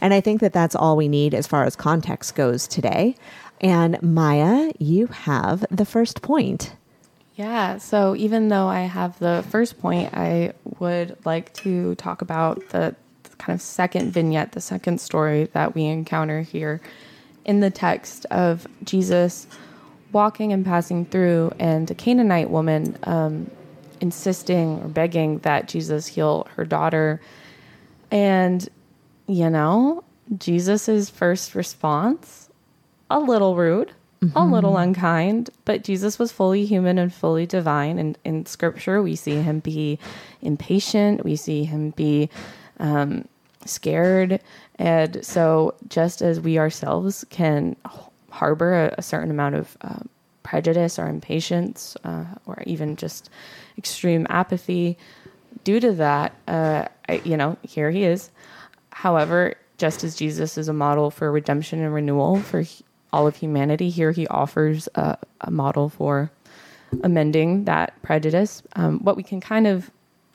And 0.00 0.12
I 0.12 0.20
think 0.20 0.40
that 0.40 0.52
that's 0.52 0.74
all 0.74 0.96
we 0.96 1.08
need 1.08 1.34
as 1.34 1.46
far 1.46 1.64
as 1.64 1.76
context 1.76 2.34
goes 2.34 2.66
today. 2.66 3.14
And 3.60 4.02
Maya, 4.02 4.72
you 4.78 5.06
have 5.06 5.64
the 5.70 5.86
first 5.86 6.20
point. 6.20 6.74
Yeah, 7.36 7.76
so 7.76 8.16
even 8.16 8.48
though 8.48 8.66
I 8.66 8.80
have 8.80 9.18
the 9.18 9.44
first 9.50 9.78
point, 9.78 10.14
I 10.14 10.54
would 10.78 11.18
like 11.26 11.52
to 11.54 11.94
talk 11.96 12.22
about 12.22 12.70
the, 12.70 12.96
the 13.24 13.36
kind 13.36 13.54
of 13.54 13.60
second 13.60 14.10
vignette, 14.10 14.52
the 14.52 14.60
second 14.62 15.02
story 15.02 15.44
that 15.52 15.74
we 15.74 15.84
encounter 15.84 16.40
here 16.40 16.80
in 17.44 17.60
the 17.60 17.70
text 17.70 18.24
of 18.30 18.66
Jesus 18.84 19.46
walking 20.12 20.54
and 20.54 20.64
passing 20.64 21.04
through, 21.04 21.52
and 21.58 21.90
a 21.90 21.94
Canaanite 21.94 22.48
woman 22.48 22.96
um, 23.02 23.50
insisting 24.00 24.80
or 24.80 24.88
begging 24.88 25.38
that 25.40 25.68
Jesus 25.68 26.06
heal 26.06 26.48
her 26.56 26.64
daughter. 26.64 27.20
And, 28.10 28.66
you 29.26 29.50
know, 29.50 30.04
Jesus' 30.38 31.10
first 31.10 31.54
response, 31.54 32.48
a 33.10 33.20
little 33.20 33.56
rude 33.56 33.92
mm-hmm. 34.20 34.36
a 34.36 34.46
little 34.46 34.76
unkind, 34.76 35.50
but 35.64 35.84
Jesus 35.84 36.18
was 36.18 36.32
fully 36.32 36.64
human 36.64 36.98
and 36.98 37.12
fully 37.12 37.46
divine. 37.46 37.98
And 37.98 38.18
in 38.24 38.46
scripture, 38.46 39.02
we 39.02 39.16
see 39.16 39.36
him 39.36 39.60
be 39.60 39.98
impatient, 40.42 41.24
we 41.24 41.36
see 41.36 41.64
him 41.64 41.90
be 41.90 42.30
um, 42.78 43.26
scared. 43.64 44.40
And 44.78 45.24
so, 45.24 45.74
just 45.88 46.22
as 46.22 46.40
we 46.40 46.58
ourselves 46.58 47.24
can 47.30 47.76
harbor 48.30 48.86
a, 48.86 48.94
a 48.98 49.02
certain 49.02 49.30
amount 49.30 49.54
of 49.54 49.76
uh, 49.80 50.00
prejudice 50.42 50.98
or 50.98 51.08
impatience, 51.08 51.96
uh, 52.04 52.24
or 52.46 52.62
even 52.66 52.96
just 52.96 53.30
extreme 53.78 54.26
apathy, 54.30 54.96
due 55.64 55.80
to 55.80 55.92
that, 55.92 56.34
uh, 56.46 56.86
I, 57.08 57.20
you 57.24 57.36
know, 57.36 57.56
here 57.62 57.90
he 57.90 58.04
is. 58.04 58.30
However, 58.90 59.56
just 59.78 60.04
as 60.04 60.16
Jesus 60.16 60.56
is 60.56 60.68
a 60.68 60.72
model 60.72 61.10
for 61.10 61.30
redemption 61.30 61.82
and 61.82 61.92
renewal 61.92 62.40
for 62.40 62.64
all 63.12 63.26
of 63.26 63.36
humanity. 63.36 63.90
Here 63.90 64.12
he 64.12 64.26
offers 64.28 64.88
a, 64.94 65.18
a 65.42 65.50
model 65.50 65.88
for 65.88 66.30
amending 67.02 67.64
that 67.64 68.00
prejudice. 68.02 68.62
Um, 68.74 69.00
what 69.00 69.16
we 69.16 69.22
can 69.22 69.40
kind 69.40 69.66
of 69.66 69.90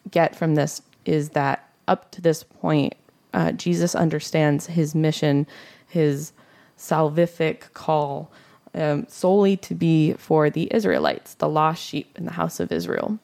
get 0.09 0.35
from 0.35 0.55
this 0.55 0.81
is 1.05 1.29
that 1.29 1.69
up 1.87 2.11
to 2.11 2.21
this 2.21 2.43
point, 2.43 2.93
uh, 3.33 3.51
Jesus 3.53 3.95
understands 3.95 4.67
his 4.67 4.93
mission, 4.93 5.47
his 5.87 6.33
salvific 6.77 7.73
call, 7.73 8.31
um, 8.73 9.05
solely 9.07 9.57
to 9.57 9.75
be 9.75 10.13
for 10.13 10.49
the 10.49 10.73
Israelites, 10.73 11.35
the 11.35 11.49
lost 11.49 11.83
sheep 11.83 12.17
in 12.17 12.25
the 12.25 12.31
house 12.31 12.59
of 12.59 12.71
Israel. 12.71 13.19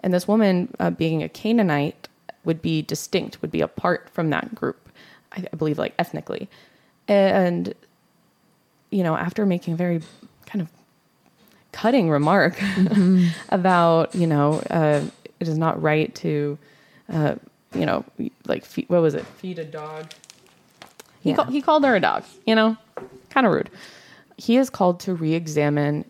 And 0.00 0.14
this 0.14 0.28
woman, 0.28 0.74
uh, 0.78 0.90
being 0.90 1.22
a 1.22 1.28
Canaanite, 1.28 2.08
would 2.44 2.62
be 2.62 2.82
distinct, 2.82 3.42
would 3.42 3.50
be 3.50 3.60
apart 3.60 4.08
from 4.10 4.30
that 4.30 4.54
group, 4.54 4.88
I, 5.32 5.44
I 5.52 5.56
believe, 5.56 5.78
like 5.78 5.94
ethnically. 5.98 6.48
And 7.06 7.74
you 8.90 9.02
know, 9.02 9.16
after 9.16 9.46
making 9.46 9.74
a 9.74 9.76
very 9.76 10.00
kind 10.46 10.62
of 10.62 10.68
cutting 11.72 12.10
remark 12.10 12.56
mm-hmm. 12.56 13.28
about, 13.54 14.14
you 14.14 14.26
know, 14.26 14.62
uh, 14.70 15.02
it 15.40 15.48
is 15.48 15.58
not 15.58 15.80
right 15.80 16.14
to, 16.16 16.58
uh, 17.12 17.34
you 17.74 17.86
know, 17.86 18.04
like, 18.46 18.64
feed, 18.64 18.88
what 18.88 19.02
was 19.02 19.14
it? 19.14 19.24
Feed 19.26 19.58
a 19.58 19.64
dog. 19.64 20.12
He, 21.20 21.30
yeah. 21.30 21.36
call, 21.36 21.44
he 21.46 21.62
called 21.62 21.84
her 21.84 21.96
a 21.96 22.00
dog, 22.00 22.24
you 22.46 22.54
know, 22.54 22.76
kind 23.30 23.46
of 23.46 23.52
rude. 23.52 23.70
He 24.36 24.56
is 24.56 24.70
called 24.70 25.00
to 25.00 25.14
re 25.14 25.34
examine, 25.34 26.04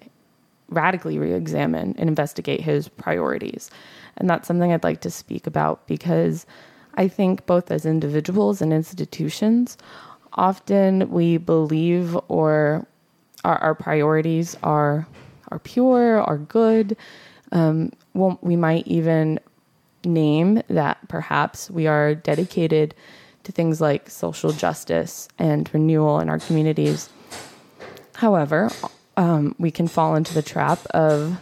radically 0.68 1.18
re 1.18 1.32
examine, 1.32 1.94
and 1.98 2.08
investigate 2.08 2.60
his 2.60 2.88
priorities. 2.88 3.70
And 4.16 4.28
that's 4.28 4.46
something 4.46 4.72
I'd 4.72 4.84
like 4.84 5.00
to 5.02 5.10
speak 5.10 5.46
about 5.46 5.86
because 5.86 6.44
I 6.94 7.08
think 7.08 7.46
both 7.46 7.70
as 7.70 7.86
individuals 7.86 8.60
and 8.60 8.72
institutions, 8.72 9.78
often 10.32 11.10
we 11.10 11.36
believe 11.36 12.16
or 12.28 12.86
our, 13.44 13.58
our 13.58 13.74
priorities 13.74 14.56
are 14.62 15.06
are 15.50 15.58
pure, 15.58 16.20
are 16.20 16.38
good. 16.38 16.96
Um, 17.52 17.92
well, 18.12 18.38
we 18.42 18.56
might 18.56 18.86
even 18.86 19.40
name 20.04 20.62
that 20.68 20.98
perhaps 21.08 21.70
we 21.70 21.86
are 21.86 22.14
dedicated 22.14 22.94
to 23.44 23.52
things 23.52 23.80
like 23.80 24.10
social 24.10 24.52
justice 24.52 25.28
and 25.38 25.68
renewal 25.72 26.20
in 26.20 26.28
our 26.28 26.38
communities. 26.38 27.08
However, 28.16 28.70
um, 29.16 29.54
we 29.58 29.70
can 29.70 29.88
fall 29.88 30.16
into 30.16 30.34
the 30.34 30.42
trap 30.42 30.84
of 30.88 31.38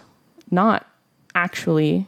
not 0.50 0.87
actually 1.35 2.07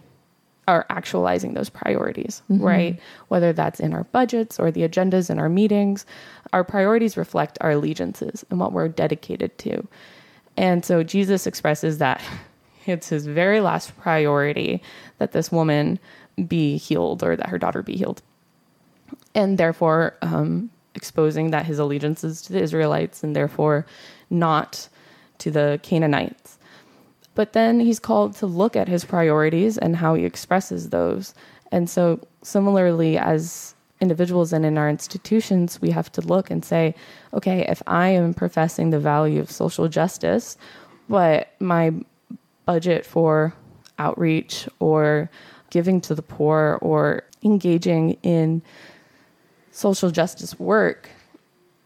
are 0.68 0.84
actualizing 0.90 1.54
those 1.54 1.70
priorities, 1.70 2.42
mm-hmm. 2.50 2.62
right? 2.62 3.00
Whether 3.28 3.54
that's 3.54 3.80
in 3.80 3.94
our 3.94 4.04
budgets 4.04 4.60
or 4.60 4.70
the 4.70 4.86
agendas 4.86 5.30
in 5.30 5.38
our 5.38 5.48
meetings, 5.48 6.04
our 6.52 6.62
priorities 6.62 7.16
reflect 7.16 7.56
our 7.62 7.72
allegiances 7.72 8.44
and 8.50 8.60
what 8.60 8.72
we're 8.72 8.88
dedicated 8.88 9.56
to. 9.58 9.88
And 10.58 10.84
so 10.84 11.02
Jesus 11.02 11.46
expresses 11.46 11.98
that 11.98 12.22
it's 12.86 13.08
his 13.08 13.26
very 13.26 13.60
last 13.60 13.96
priority 13.98 14.82
that 15.16 15.32
this 15.32 15.50
woman 15.50 15.98
be 16.46 16.76
healed 16.76 17.24
or 17.24 17.34
that 17.34 17.48
her 17.48 17.58
daughter 17.58 17.82
be 17.82 17.96
healed. 17.96 18.22
And 19.34 19.56
therefore, 19.56 20.16
um, 20.20 20.70
exposing 20.94 21.50
that 21.50 21.64
his 21.64 21.78
allegiances 21.78 22.42
to 22.42 22.52
the 22.52 22.60
Israelites 22.60 23.22
and 23.24 23.34
therefore 23.34 23.86
not 24.28 24.88
to 25.38 25.50
the 25.50 25.80
Canaanites. 25.82 26.57
But 27.38 27.52
then 27.52 27.78
he's 27.78 28.00
called 28.00 28.34
to 28.38 28.46
look 28.46 28.74
at 28.74 28.88
his 28.88 29.04
priorities 29.04 29.78
and 29.78 29.94
how 29.94 30.14
he 30.14 30.24
expresses 30.24 30.88
those. 30.88 31.34
And 31.70 31.88
so, 31.88 32.18
similarly, 32.42 33.16
as 33.16 33.76
individuals 34.00 34.52
and 34.52 34.66
in 34.66 34.76
our 34.76 34.90
institutions, 34.90 35.80
we 35.80 35.92
have 35.92 36.10
to 36.12 36.20
look 36.20 36.50
and 36.50 36.64
say, 36.64 36.96
okay, 37.32 37.64
if 37.68 37.80
I 37.86 38.08
am 38.08 38.34
professing 38.34 38.90
the 38.90 38.98
value 38.98 39.38
of 39.40 39.52
social 39.52 39.86
justice, 39.86 40.56
but 41.08 41.52
my 41.60 41.92
budget 42.66 43.06
for 43.06 43.54
outreach 44.00 44.68
or 44.80 45.30
giving 45.70 46.00
to 46.00 46.16
the 46.16 46.22
poor 46.22 46.80
or 46.82 47.22
engaging 47.44 48.14
in 48.24 48.62
social 49.70 50.10
justice 50.10 50.58
work 50.58 51.08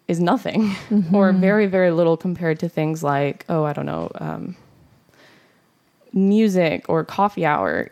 is 0.08 0.18
nothing 0.18 0.70
mm-hmm. 0.88 1.14
or 1.14 1.30
very, 1.34 1.66
very 1.66 1.90
little 1.90 2.16
compared 2.16 2.58
to 2.60 2.70
things 2.70 3.04
like, 3.04 3.44
oh, 3.50 3.64
I 3.64 3.74
don't 3.74 3.84
know, 3.84 4.10
um, 4.14 4.56
music 6.12 6.84
or 6.88 7.04
coffee 7.04 7.44
hour. 7.44 7.90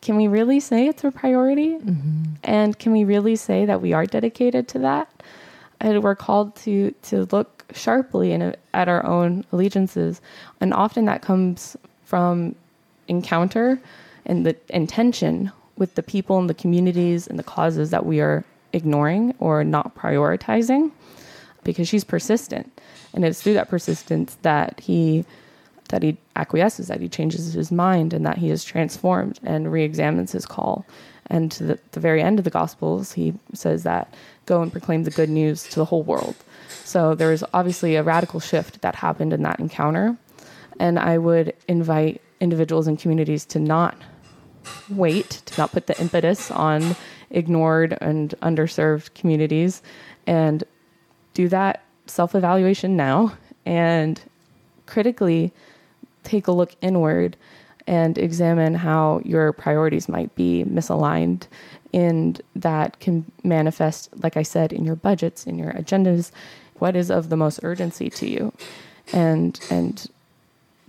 Can 0.00 0.16
we 0.16 0.28
really 0.28 0.60
say 0.60 0.86
it's 0.86 1.04
a 1.04 1.10
priority? 1.10 1.76
Mm-hmm. 1.78 2.34
And 2.44 2.78
can 2.78 2.92
we 2.92 3.04
really 3.04 3.36
say 3.36 3.64
that 3.66 3.82
we 3.82 3.92
are 3.92 4.06
dedicated 4.06 4.68
to 4.68 4.78
that? 4.80 5.10
And 5.80 6.02
we're 6.02 6.16
called 6.16 6.56
to, 6.56 6.92
to 7.02 7.28
look 7.30 7.64
sharply 7.74 8.32
in, 8.32 8.54
at 8.74 8.88
our 8.88 9.04
own 9.04 9.44
allegiances. 9.52 10.20
And 10.60 10.72
often 10.72 11.04
that 11.06 11.22
comes 11.22 11.76
from 12.04 12.54
encounter 13.08 13.80
and 14.26 14.46
the 14.46 14.56
intention 14.68 15.50
with 15.76 15.94
the 15.94 16.02
people 16.02 16.38
and 16.38 16.50
the 16.50 16.54
communities 16.54 17.26
and 17.26 17.38
the 17.38 17.44
causes 17.44 17.90
that 17.90 18.04
we 18.04 18.20
are 18.20 18.44
ignoring 18.72 19.34
or 19.38 19.64
not 19.64 19.94
prioritizing 19.94 20.90
because 21.64 21.88
she's 21.88 22.04
persistent 22.04 22.70
and 23.14 23.24
it's 23.24 23.42
through 23.42 23.54
that 23.54 23.68
persistence 23.68 24.36
that 24.42 24.80
he 24.80 25.24
that 25.88 26.02
he 26.02 26.16
acquiesces 26.36 26.88
that 26.88 27.00
he 27.00 27.08
changes 27.08 27.52
his 27.52 27.72
mind 27.72 28.12
and 28.12 28.24
that 28.26 28.38
he 28.38 28.50
is 28.50 28.64
transformed 28.64 29.38
and 29.42 29.72
re-examines 29.72 30.32
his 30.32 30.46
call. 30.46 30.86
And 31.26 31.50
to 31.52 31.64
the, 31.64 31.78
the 31.92 32.00
very 32.00 32.22
end 32.22 32.38
of 32.38 32.44
the 32.44 32.50
gospels 32.50 33.12
he 33.12 33.34
says 33.52 33.82
that 33.82 34.14
go 34.46 34.62
and 34.62 34.72
proclaim 34.72 35.04
the 35.04 35.10
good 35.10 35.28
news 35.28 35.64
to 35.64 35.76
the 35.76 35.84
whole 35.84 36.02
world. 36.02 36.36
So 36.84 37.14
there 37.14 37.32
is 37.32 37.44
obviously 37.52 37.96
a 37.96 38.02
radical 38.02 38.40
shift 38.40 38.80
that 38.80 38.94
happened 38.94 39.32
in 39.32 39.42
that 39.42 39.60
encounter. 39.60 40.16
And 40.80 40.98
i 40.98 41.18
would 41.18 41.54
invite 41.66 42.22
individuals 42.40 42.86
and 42.86 42.98
communities 42.98 43.44
to 43.46 43.58
not 43.58 43.96
wait, 44.88 45.42
to 45.46 45.60
not 45.60 45.72
put 45.72 45.86
the 45.86 46.00
impetus 46.00 46.50
on 46.50 46.96
ignored 47.30 47.96
and 48.00 48.34
underserved 48.42 49.14
communities, 49.14 49.82
and 50.26 50.64
do 51.34 51.48
that 51.48 51.82
self 52.06 52.34
evaluation 52.34 52.96
now. 52.96 53.32
And 53.66 54.20
critically 54.86 55.52
take 56.28 56.46
a 56.46 56.52
look 56.52 56.74
inward 56.80 57.36
and 57.86 58.18
examine 58.18 58.74
how 58.74 59.20
your 59.24 59.52
priorities 59.52 60.08
might 60.08 60.34
be 60.34 60.64
misaligned 60.68 61.46
and 61.94 62.42
that 62.54 63.00
can 63.00 63.24
manifest 63.44 64.10
like 64.22 64.36
i 64.36 64.42
said 64.42 64.72
in 64.72 64.84
your 64.84 64.96
budgets 64.96 65.46
in 65.46 65.58
your 65.58 65.72
agendas 65.72 66.30
what 66.74 66.94
is 66.94 67.10
of 67.10 67.28
the 67.28 67.36
most 67.36 67.60
urgency 67.62 68.10
to 68.10 68.28
you 68.28 68.52
and 69.12 69.60
and 69.70 70.08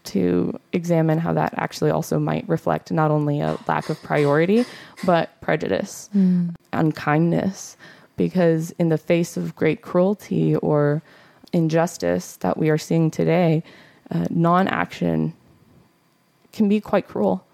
to 0.03 0.59
examine 0.73 1.19
how 1.19 1.33
that 1.33 1.53
actually 1.57 1.91
also 1.91 2.19
might 2.19 2.47
reflect 2.49 2.91
not 2.91 3.11
only 3.11 3.41
a 3.41 3.57
lack 3.67 3.89
of 3.89 4.01
priority, 4.01 4.65
but 5.05 5.39
prejudice, 5.41 6.09
mm. 6.15 6.53
unkindness. 6.73 7.77
Because 8.17 8.71
in 8.79 8.89
the 8.89 8.97
face 8.97 9.37
of 9.37 9.55
great 9.55 9.81
cruelty 9.81 10.55
or 10.57 11.01
injustice 11.53 12.37
that 12.37 12.57
we 12.57 12.69
are 12.69 12.77
seeing 12.77 13.11
today, 13.11 13.63
uh, 14.11 14.27
non 14.29 14.67
action 14.67 15.33
can 16.51 16.67
be 16.67 16.81
quite 16.81 17.07
cruel. 17.07 17.45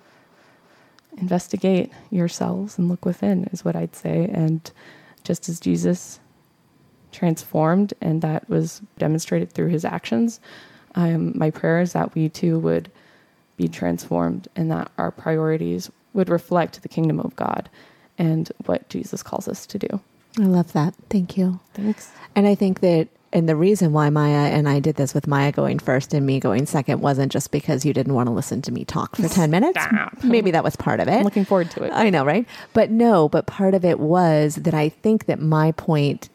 Investigate 1.18 1.92
yourselves 2.10 2.78
and 2.78 2.90
look 2.90 3.06
within, 3.06 3.46
is 3.46 3.64
what 3.64 3.76
I'd 3.76 3.96
say. 3.96 4.30
And 4.32 4.70
just 5.24 5.48
as 5.50 5.60
Jesus 5.60 6.20
transformed, 7.12 7.94
and 8.02 8.22
that 8.22 8.50
was 8.50 8.82
demonstrated 8.98 9.52
through 9.52 9.70
his 9.70 9.86
actions, 9.86 10.40
um, 10.96 11.38
my 11.38 11.50
prayer 11.50 11.82
is 11.82 11.94
that 11.94 12.14
we 12.16 12.30
too 12.30 12.60
would 12.60 12.92
be 13.58 13.68
transformed 13.68 14.48
and 14.56 14.70
that 14.72 14.92
our 14.98 15.12
priorities 15.12 15.90
would 16.14 16.30
reflect 16.30 16.82
the 16.82 16.90
kingdom 16.90 17.20
of 17.20 17.36
God 17.36 17.70
and 18.18 18.52
what 18.66 18.88
Jesus 18.90 19.24
calls 19.24 19.48
us 19.48 19.66
to 19.68 19.80
do. 19.80 20.00
I 20.40 20.44
love 20.44 20.74
that. 20.74 20.94
Thank 21.10 21.38
you. 21.38 21.60
Thanks. 21.74 22.12
And 22.36 22.48
I 22.48 22.56
think 22.56 22.82
that 22.82 23.08
and 23.36 23.50
the 23.50 23.56
reason 23.58 23.92
why 23.92 24.10
Maya 24.10 24.50
and 24.50 24.70
I 24.70 24.80
did 24.80 24.96
this 24.96 25.14
with 25.14 25.28
Maya 25.28 25.52
going 25.52 25.78
first 25.78 26.14
and 26.14 26.26
me 26.26 26.40
going 26.40 26.66
second 26.66 27.02
wasn't 27.02 27.34
just 27.34 27.52
because 27.52 27.84
you 27.84 27.92
didn't 27.92 28.14
want 28.14 28.28
to 28.28 28.32
listen 28.32 28.62
to 28.62 28.72
me 28.72 28.86
talk 28.86 29.18
for 29.18 29.28
10 29.28 29.52
minutes. 29.52 29.78
Stop. 29.82 30.24
Maybe 30.24 30.52
that 30.52 30.64
was 30.64 30.78
part 30.78 31.02
of 31.02 31.10
it. 31.10 31.16
I'm 31.16 31.24
looking 31.24 31.44
forward 31.44 31.70
to 31.72 31.84
it. 31.84 31.92
I 31.92 32.10
know, 32.10 32.24
right? 32.24 32.48
But 32.72 32.92
no, 32.92 33.28
but 33.28 33.46
part 33.46 33.74
of 33.74 33.84
it 33.84 34.00
was 34.00 34.56
that 34.56 34.74
I 34.74 34.88
think 34.88 35.26
that 35.26 35.42
my 35.42 35.74
point 35.74 36.30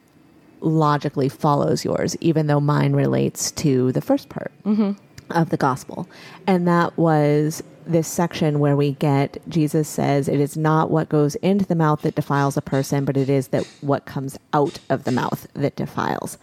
logically 0.60 1.30
follows 1.30 1.86
yours, 1.86 2.18
even 2.20 2.48
though 2.48 2.60
mine 2.60 2.92
relates 2.92 3.50
to 3.52 3.92
the 3.92 4.02
first 4.02 4.28
part 4.28 4.52
mm-hmm. 4.66 4.92
Of 5.32 5.50
the 5.50 5.56
gospel. 5.56 6.08
And 6.46 6.66
that 6.68 6.96
was 6.96 7.62
this 7.86 8.08
section 8.08 8.60
where 8.60 8.76
we 8.76 8.92
get 8.92 9.38
Jesus 9.48 9.88
says, 9.88 10.28
It 10.28 10.40
is 10.40 10.56
not 10.56 10.90
what 10.90 11.08
goes 11.08 11.34
into 11.36 11.64
the 11.64 11.74
mouth 11.74 12.02
that 12.02 12.14
defiles 12.14 12.56
a 12.56 12.62
person, 12.62 13.04
but 13.04 13.16
it 13.16 13.28
is 13.28 13.48
that 13.48 13.66
what 13.80 14.04
comes 14.04 14.38
out 14.52 14.78
of 14.88 15.04
the 15.04 15.12
mouth 15.12 15.46
that 15.54 15.76
defiles. 15.76 16.38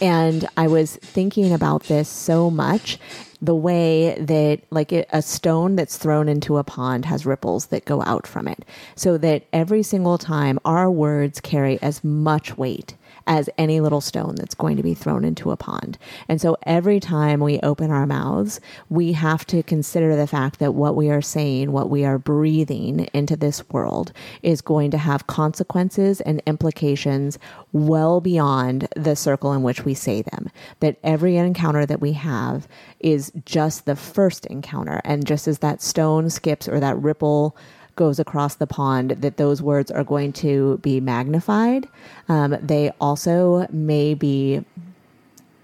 And 0.00 0.48
I 0.56 0.66
was 0.66 0.96
thinking 0.96 1.52
about 1.52 1.84
this 1.84 2.08
so 2.08 2.50
much 2.50 2.98
the 3.40 3.54
way 3.54 4.16
that 4.20 4.60
like 4.70 4.92
a 4.92 5.20
stone 5.20 5.74
that's 5.76 5.96
thrown 5.96 6.28
into 6.28 6.58
a 6.58 6.64
pond 6.64 7.04
has 7.04 7.26
ripples 7.26 7.66
that 7.66 7.84
go 7.84 8.02
out 8.02 8.26
from 8.26 8.46
it 8.46 8.64
so 8.94 9.18
that 9.18 9.44
every 9.52 9.82
single 9.82 10.16
time 10.16 10.58
our 10.64 10.88
words 10.90 11.40
carry 11.40 11.80
as 11.82 12.04
much 12.04 12.56
weight 12.56 12.94
as 13.26 13.48
any 13.58 13.80
little 13.80 14.00
stone 14.00 14.34
that's 14.36 14.54
going 14.54 14.76
to 14.76 14.82
be 14.82 14.94
thrown 14.94 15.24
into 15.24 15.50
a 15.50 15.56
pond. 15.56 15.98
And 16.28 16.40
so 16.40 16.56
every 16.64 17.00
time 17.00 17.40
we 17.40 17.60
open 17.60 17.90
our 17.90 18.06
mouths, 18.06 18.60
we 18.88 19.12
have 19.12 19.46
to 19.46 19.62
consider 19.62 20.16
the 20.16 20.26
fact 20.26 20.58
that 20.58 20.74
what 20.74 20.96
we 20.96 21.10
are 21.10 21.22
saying, 21.22 21.72
what 21.72 21.90
we 21.90 22.04
are 22.04 22.18
breathing 22.18 23.08
into 23.12 23.36
this 23.36 23.68
world 23.70 24.12
is 24.42 24.60
going 24.60 24.90
to 24.92 24.98
have 24.98 25.26
consequences 25.26 26.20
and 26.20 26.42
implications 26.46 27.38
well 27.72 28.20
beyond 28.20 28.88
the 28.96 29.16
circle 29.16 29.52
in 29.52 29.62
which 29.62 29.84
we 29.84 29.94
say 29.94 30.22
them. 30.22 30.50
That 30.80 30.98
every 31.02 31.36
encounter 31.36 31.86
that 31.86 32.00
we 32.00 32.12
have 32.12 32.68
is 33.00 33.32
just 33.44 33.86
the 33.86 33.96
first 33.96 34.46
encounter. 34.46 35.00
And 35.04 35.26
just 35.26 35.48
as 35.48 35.60
that 35.60 35.82
stone 35.82 36.30
skips 36.30 36.68
or 36.68 36.80
that 36.80 36.96
ripple 36.98 37.56
goes 37.96 38.18
across 38.18 38.56
the 38.56 38.66
pond, 38.66 39.10
that 39.10 39.36
those 39.36 39.62
words 39.62 39.90
are 39.90 40.04
going 40.04 40.32
to 40.34 40.78
be 40.78 41.00
magnified. 41.00 41.88
Um, 42.28 42.56
they 42.62 42.90
also 43.00 43.66
may 43.70 44.14
be 44.14 44.64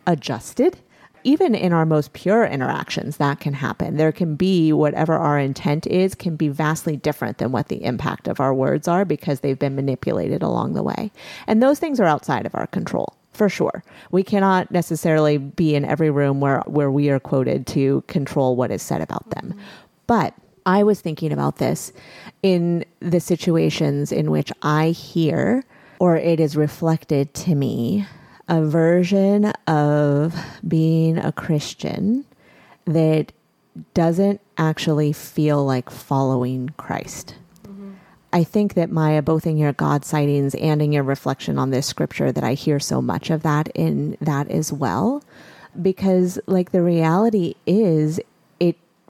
adjusted. 0.07 0.79
Even 1.25 1.55
in 1.55 1.73
our 1.73 1.85
most 1.85 2.13
pure 2.13 2.45
interactions, 2.45 3.17
that 3.17 3.41
can 3.41 3.53
happen. 3.53 3.97
There 3.97 4.13
can 4.13 4.37
be 4.37 4.73
whatever 4.73 5.15
our 5.15 5.39
intent 5.39 5.87
is, 5.87 6.15
can 6.15 6.37
be 6.37 6.49
vastly 6.49 6.97
different 6.97 7.39
than 7.39 7.51
what 7.51 7.69
the 7.69 7.85
impact 7.85 8.29
of 8.29 8.41
our 8.41 8.55
words 8.55 8.87
are 8.87 9.05
because 9.05 9.41
they've 9.41 9.59
been 9.59 9.75
manipulated 9.75 10.43
along 10.43 10.75
the 10.75 10.83
way. 10.83 11.11
And 11.47 11.63
those 11.63 11.79
things 11.79 11.99
are 11.99 12.07
outside 12.07 12.47
of 12.47 12.55
our 12.55 12.69
control 12.69 13.15
for 13.33 13.49
sure. 13.49 13.83
We 14.11 14.23
cannot 14.23 14.71
necessarily 14.71 15.39
be 15.39 15.75
in 15.75 15.85
every 15.85 16.11
room 16.11 16.41
where, 16.41 16.61
where 16.67 16.91
we 16.91 17.09
are 17.09 17.21
quoted 17.21 17.67
to 17.69 18.03
control 18.07 18.57
what 18.57 18.71
is 18.71 18.83
said 18.83 19.01
about 19.01 19.31
them. 19.31 19.55
But 20.07 20.35
I 20.69 20.83
was 20.83 21.01
thinking 21.01 21.33
about 21.33 21.57
this 21.57 21.95
in 22.43 22.85
the 23.01 23.21
situations 23.21 24.13
in 24.13 24.31
which 24.31 24.53
I 24.61 24.91
hear 24.91 25.65
or 25.99 26.19
it 26.19 26.39
is 26.39 26.57
reflected 26.57 27.33
to 27.35 27.55
me 27.55 28.07
a 28.49 28.63
version 28.63 29.47
of 29.67 30.35
being 30.67 31.17
a 31.17 31.33
Christian 31.33 32.27
that 32.85 33.33
doesn't 33.95 34.43
actually 34.59 35.15
feel 35.15 35.65
like 35.65 35.89
following 35.89 36.69
Christ. 36.77 37.37
Mm-hmm. 37.67 37.93
I 38.35 38.45
think 38.45 38.75
that 38.75 38.91
Maya, 38.91 39.23
both 39.23 39.47
in 39.47 39.57
your 39.57 39.73
God 39.73 40.05
sightings 40.05 40.55
and 40.57 40.83
in 40.83 40.93
your 40.93 41.03
reflection 41.03 41.59
on 41.59 41.71
this 41.71 41.87
scripture, 41.87 42.31
that 42.31 42.45
I 42.45 42.53
hear 42.53 42.79
so 42.79 43.01
much 43.01 43.31
of 43.31 43.43
that 43.43 43.69
in 43.75 44.19
that 44.21 44.51
as 44.51 44.71
well. 44.71 45.25
Because, 45.81 46.39
like, 46.47 46.73
the 46.73 46.83
reality 46.83 47.55
is, 47.67 48.21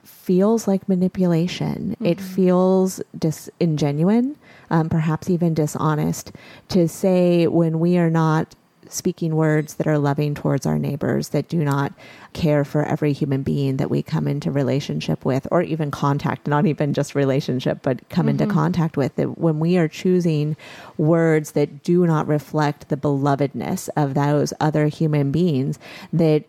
feels 0.03 0.67
like 0.67 0.87
manipulation. 0.89 1.91
Mm-hmm. 1.91 2.05
It 2.05 2.21
feels 2.21 3.01
disingenuine, 3.17 4.35
um, 4.69 4.89
perhaps 4.89 5.29
even 5.29 5.53
dishonest, 5.53 6.31
to 6.69 6.87
say 6.87 7.47
when 7.47 7.79
we 7.79 7.97
are 7.97 8.09
not 8.09 8.55
speaking 8.91 9.35
words 9.35 9.75
that 9.75 9.85
are 9.85 9.99
loving 9.99 10.33
towards 10.33 10.65
our 10.65 10.79
neighbors, 10.79 11.29
that 11.29 11.47
do 11.47 11.63
not 11.63 11.93
care 12.33 12.65
for 12.65 12.83
every 12.83 13.13
human 13.13 13.43
being 13.43 13.77
that 13.77 13.89
we 13.89 14.01
come 14.01 14.27
into 14.27 14.51
relationship 14.51 15.23
with, 15.23 15.47
or 15.51 15.61
even 15.61 15.91
contact, 15.91 16.47
not 16.47 16.65
even 16.65 16.91
just 16.91 17.13
relationship, 17.13 17.79
but 17.83 18.07
come 18.09 18.25
mm-hmm. 18.25 18.41
into 18.41 18.47
contact 18.47 18.97
with, 18.97 19.15
that 19.15 19.37
when 19.37 19.59
we 19.59 19.77
are 19.77 19.87
choosing 19.87 20.57
words 20.97 21.51
that 21.51 21.83
do 21.83 22.07
not 22.07 22.27
reflect 22.27 22.89
the 22.89 22.97
belovedness 22.97 23.89
of 23.95 24.15
those 24.15 24.53
other 24.59 24.87
human 24.87 25.31
beings, 25.31 25.77
that 26.11 26.43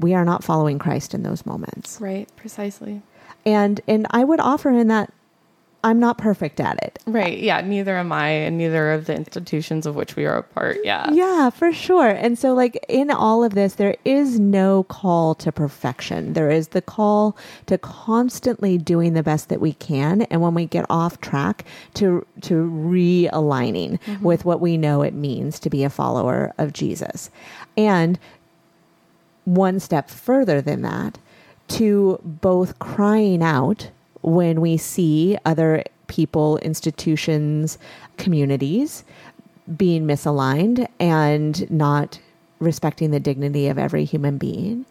we 0.00 0.14
are 0.14 0.24
not 0.24 0.44
following 0.44 0.78
Christ 0.78 1.14
in 1.14 1.22
those 1.22 1.44
moments. 1.44 2.00
Right, 2.00 2.28
precisely. 2.36 3.02
And 3.44 3.80
and 3.86 4.06
I 4.10 4.24
would 4.24 4.40
offer 4.40 4.70
in 4.70 4.88
that 4.88 5.12
I'm 5.84 6.00
not 6.00 6.18
perfect 6.18 6.58
at 6.58 6.82
it. 6.82 6.98
Right. 7.06 7.38
Yeah. 7.38 7.60
Neither 7.60 7.96
am 7.96 8.10
I, 8.10 8.28
and 8.28 8.58
neither 8.58 8.90
of 8.90 9.06
the 9.06 9.14
institutions 9.14 9.86
of 9.86 9.94
which 9.94 10.16
we 10.16 10.26
are 10.26 10.38
a 10.38 10.42
part. 10.42 10.78
Yeah. 10.82 11.10
Yeah, 11.12 11.50
for 11.50 11.72
sure. 11.72 12.08
And 12.08 12.36
so, 12.36 12.52
like, 12.52 12.84
in 12.88 13.12
all 13.12 13.44
of 13.44 13.54
this, 13.54 13.74
there 13.74 13.96
is 14.04 14.40
no 14.40 14.82
call 14.84 15.36
to 15.36 15.52
perfection. 15.52 16.32
There 16.32 16.50
is 16.50 16.68
the 16.68 16.82
call 16.82 17.36
to 17.66 17.78
constantly 17.78 18.76
doing 18.76 19.12
the 19.12 19.22
best 19.22 19.50
that 19.50 19.60
we 19.60 19.72
can. 19.74 20.22
And 20.22 20.40
when 20.40 20.54
we 20.54 20.66
get 20.66 20.84
off 20.90 21.20
track, 21.20 21.64
to, 21.94 22.26
to 22.42 22.54
realigning 22.54 24.00
mm-hmm. 24.00 24.24
with 24.24 24.44
what 24.44 24.60
we 24.60 24.76
know 24.76 25.02
it 25.02 25.14
means 25.14 25.60
to 25.60 25.70
be 25.70 25.84
a 25.84 25.90
follower 25.90 26.52
of 26.58 26.72
Jesus. 26.72 27.30
And 27.76 28.18
one 29.54 29.80
step 29.80 30.10
further 30.10 30.60
than 30.60 30.82
that, 30.82 31.18
to 31.68 32.20
both 32.22 32.78
crying 32.78 33.42
out 33.42 33.90
when 34.22 34.60
we 34.60 34.76
see 34.76 35.36
other 35.44 35.84
people, 36.06 36.58
institutions, 36.58 37.78
communities 38.16 39.04
being 39.76 40.06
misaligned 40.06 40.88
and 40.98 41.70
not 41.70 42.18
respecting 42.58 43.10
the 43.10 43.20
dignity 43.20 43.68
of 43.68 43.78
every 43.78 44.04
human 44.04 44.38
being, 44.38 44.86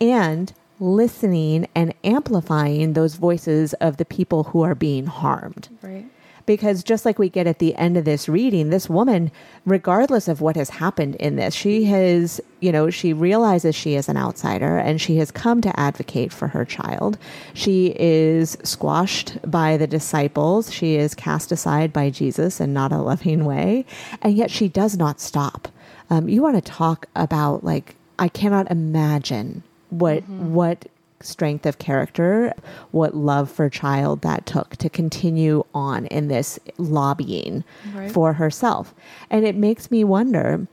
and 0.00 0.52
listening 0.78 1.66
and 1.74 1.94
amplifying 2.04 2.92
those 2.92 3.14
voices 3.14 3.72
of 3.74 3.96
the 3.96 4.04
people 4.04 4.44
who 4.44 4.62
are 4.62 4.74
being 4.74 5.06
harmed. 5.06 5.68
Right 5.82 6.06
because 6.46 6.82
just 6.82 7.04
like 7.04 7.18
we 7.18 7.28
get 7.28 7.46
at 7.46 7.58
the 7.58 7.74
end 7.76 7.96
of 7.96 8.04
this 8.04 8.28
reading, 8.28 8.70
this 8.70 8.88
woman, 8.88 9.30
regardless 9.64 10.28
of 10.28 10.40
what 10.40 10.56
has 10.56 10.70
happened 10.70 11.16
in 11.16 11.36
this, 11.36 11.54
she 11.54 11.84
has, 11.84 12.40
you 12.60 12.72
know, 12.72 12.90
she 12.90 13.12
realizes 13.12 13.74
she 13.74 13.94
is 13.94 14.08
an 14.08 14.16
outsider 14.16 14.78
and 14.78 15.00
she 15.00 15.16
has 15.16 15.30
come 15.30 15.60
to 15.60 15.80
advocate 15.80 16.32
for 16.32 16.48
her 16.48 16.64
child. 16.64 17.18
She 17.54 17.94
is 17.98 18.56
squashed 18.62 19.38
by 19.50 19.76
the 19.76 19.86
disciples. 19.86 20.72
She 20.72 20.96
is 20.96 21.14
cast 21.14 21.52
aside 21.52 21.92
by 21.92 22.10
Jesus 22.10 22.60
in 22.60 22.72
not 22.72 22.92
a 22.92 22.98
loving 22.98 23.44
way. 23.44 23.84
And 24.22 24.36
yet 24.36 24.50
she 24.50 24.68
does 24.68 24.96
not 24.96 25.20
stop. 25.20 25.68
Um, 26.10 26.28
you 26.28 26.42
want 26.42 26.56
to 26.56 26.72
talk 26.72 27.06
about 27.14 27.64
like, 27.64 27.94
I 28.18 28.28
cannot 28.28 28.70
imagine 28.70 29.62
what, 29.90 30.22
mm-hmm. 30.22 30.54
what 30.54 30.86
strength 31.22 31.66
of 31.66 31.78
character, 31.78 32.52
what 32.90 33.14
love 33.14 33.50
for 33.50 33.68
child 33.68 34.22
that 34.22 34.46
took 34.46 34.76
to 34.76 34.88
continue 34.88 35.64
on 35.74 36.06
in 36.06 36.28
this 36.28 36.58
lobbying 36.78 37.64
right. 37.94 38.10
for 38.10 38.34
herself. 38.34 38.94
And 39.30 39.44
it 39.44 39.54
makes 39.54 39.90
me 39.90 40.04
wonder 40.04 40.66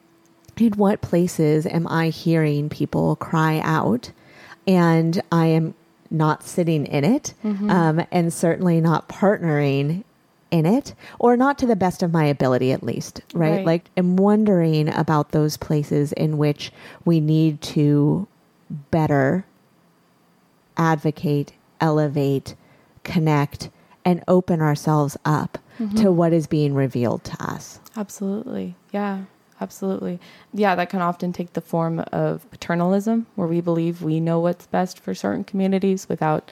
in 0.57 0.73
what 0.73 1.01
places 1.01 1.65
am 1.65 1.87
I 1.87 2.09
hearing 2.09 2.69
people 2.69 3.15
cry 3.17 3.59
out 3.63 4.11
and 4.65 5.21
I 5.31 5.47
am 5.47 5.75
not 6.09 6.43
sitting 6.43 6.85
in 6.85 7.03
it 7.03 7.33
mm-hmm. 7.43 7.69
um, 7.69 8.05
and 8.11 8.33
certainly 8.33 8.81
not 8.81 9.09
partnering 9.09 10.03
in 10.49 10.65
it 10.65 10.93
or 11.19 11.35
not 11.35 11.57
to 11.57 11.65
the 11.65 11.75
best 11.75 12.01
of 12.01 12.11
my 12.13 12.23
ability 12.23 12.71
at 12.71 12.81
least 12.81 13.21
right? 13.33 13.57
right 13.57 13.65
like 13.65 13.89
i'm 13.97 14.15
wondering 14.15 14.87
about 14.93 15.31
those 15.31 15.57
places 15.57 16.13
in 16.13 16.37
which 16.37 16.71
we 17.03 17.19
need 17.19 17.61
to 17.61 18.25
better 18.91 19.45
advocate, 20.77 21.53
elevate, 21.81 22.55
connect, 23.03 23.69
and 24.05 24.23
open 24.27 24.61
ourselves 24.61 25.17
up 25.25 25.57
mm-hmm. 25.79 25.95
to 25.97 26.11
what 26.11 26.33
is 26.33 26.47
being 26.47 26.73
revealed 26.73 27.23
to 27.25 27.43
us. 27.43 27.79
Absolutely. 27.95 28.75
Yeah, 28.91 29.23
absolutely. 29.59 30.19
Yeah, 30.53 30.75
that 30.75 30.89
can 30.89 31.01
often 31.01 31.33
take 31.33 31.53
the 31.53 31.61
form 31.61 31.99
of 32.11 32.49
paternalism, 32.51 33.25
where 33.35 33.47
we 33.47 33.61
believe 33.61 34.01
we 34.01 34.19
know 34.19 34.39
what's 34.39 34.67
best 34.67 34.99
for 34.99 35.13
certain 35.13 35.43
communities 35.43 36.07
without 36.07 36.51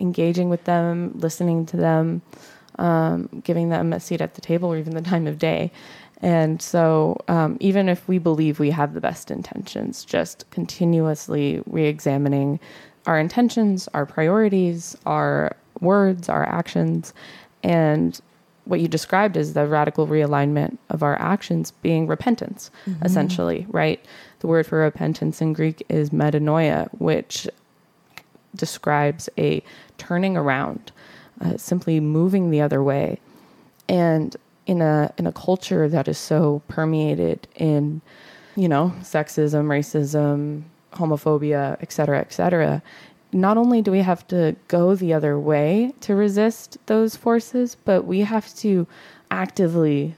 engaging 0.00 0.50
with 0.50 0.64
them, 0.64 1.12
listening 1.14 1.64
to 1.66 1.76
them, 1.76 2.22
um, 2.78 3.28
giving 3.44 3.68
them 3.68 3.92
a 3.92 4.00
seat 4.00 4.20
at 4.20 4.34
the 4.34 4.40
table, 4.40 4.72
or 4.72 4.76
even 4.76 4.94
the 4.94 5.02
time 5.02 5.26
of 5.26 5.38
day. 5.38 5.70
And 6.20 6.62
so, 6.62 7.18
um, 7.26 7.56
even 7.58 7.88
if 7.88 8.06
we 8.06 8.18
believe 8.18 8.60
we 8.60 8.70
have 8.70 8.94
the 8.94 9.00
best 9.00 9.30
intentions, 9.30 10.04
just 10.04 10.48
continuously 10.50 11.62
re 11.66 11.86
examining 11.86 12.60
our 13.06 13.18
intentions, 13.18 13.88
our 13.94 14.06
priorities, 14.06 14.96
our 15.06 15.56
words, 15.80 16.28
our 16.28 16.48
actions, 16.48 17.12
and 17.62 18.20
what 18.64 18.80
you 18.80 18.88
described 18.88 19.36
is 19.36 19.54
the 19.54 19.66
radical 19.66 20.06
realignment 20.06 20.78
of 20.88 21.02
our 21.02 21.20
actions 21.20 21.72
being 21.82 22.06
repentance, 22.06 22.70
mm-hmm. 22.86 23.04
essentially, 23.04 23.66
right? 23.70 24.04
The 24.40 24.46
word 24.46 24.66
for 24.66 24.78
repentance 24.78 25.40
in 25.40 25.52
Greek 25.52 25.84
is 25.88 26.10
metanoia, 26.10 26.88
which 26.98 27.48
describes 28.54 29.28
a 29.36 29.62
turning 29.98 30.36
around, 30.36 30.92
uh, 31.40 31.56
simply 31.56 31.98
moving 31.98 32.50
the 32.50 32.60
other 32.60 32.82
way. 32.82 33.18
And 33.88 34.36
in 34.66 34.80
a 34.80 35.12
in 35.18 35.26
a 35.26 35.32
culture 35.32 35.88
that 35.88 36.06
is 36.06 36.18
so 36.18 36.62
permeated 36.68 37.48
in, 37.56 38.00
you 38.54 38.68
know, 38.68 38.94
sexism, 39.00 39.66
racism, 39.66 40.62
homophobia, 40.92 41.76
et 41.80 41.92
cetera, 41.92 42.18
et 42.18 42.32
cetera, 42.32 42.82
not 43.32 43.56
only 43.56 43.80
do 43.80 43.90
we 43.90 44.00
have 44.00 44.26
to 44.28 44.54
go 44.68 44.94
the 44.94 45.12
other 45.12 45.38
way 45.38 45.92
to 46.00 46.14
resist 46.14 46.76
those 46.86 47.16
forces, 47.16 47.76
but 47.84 48.04
we 48.04 48.20
have 48.20 48.54
to 48.56 48.86
actively 49.30 50.14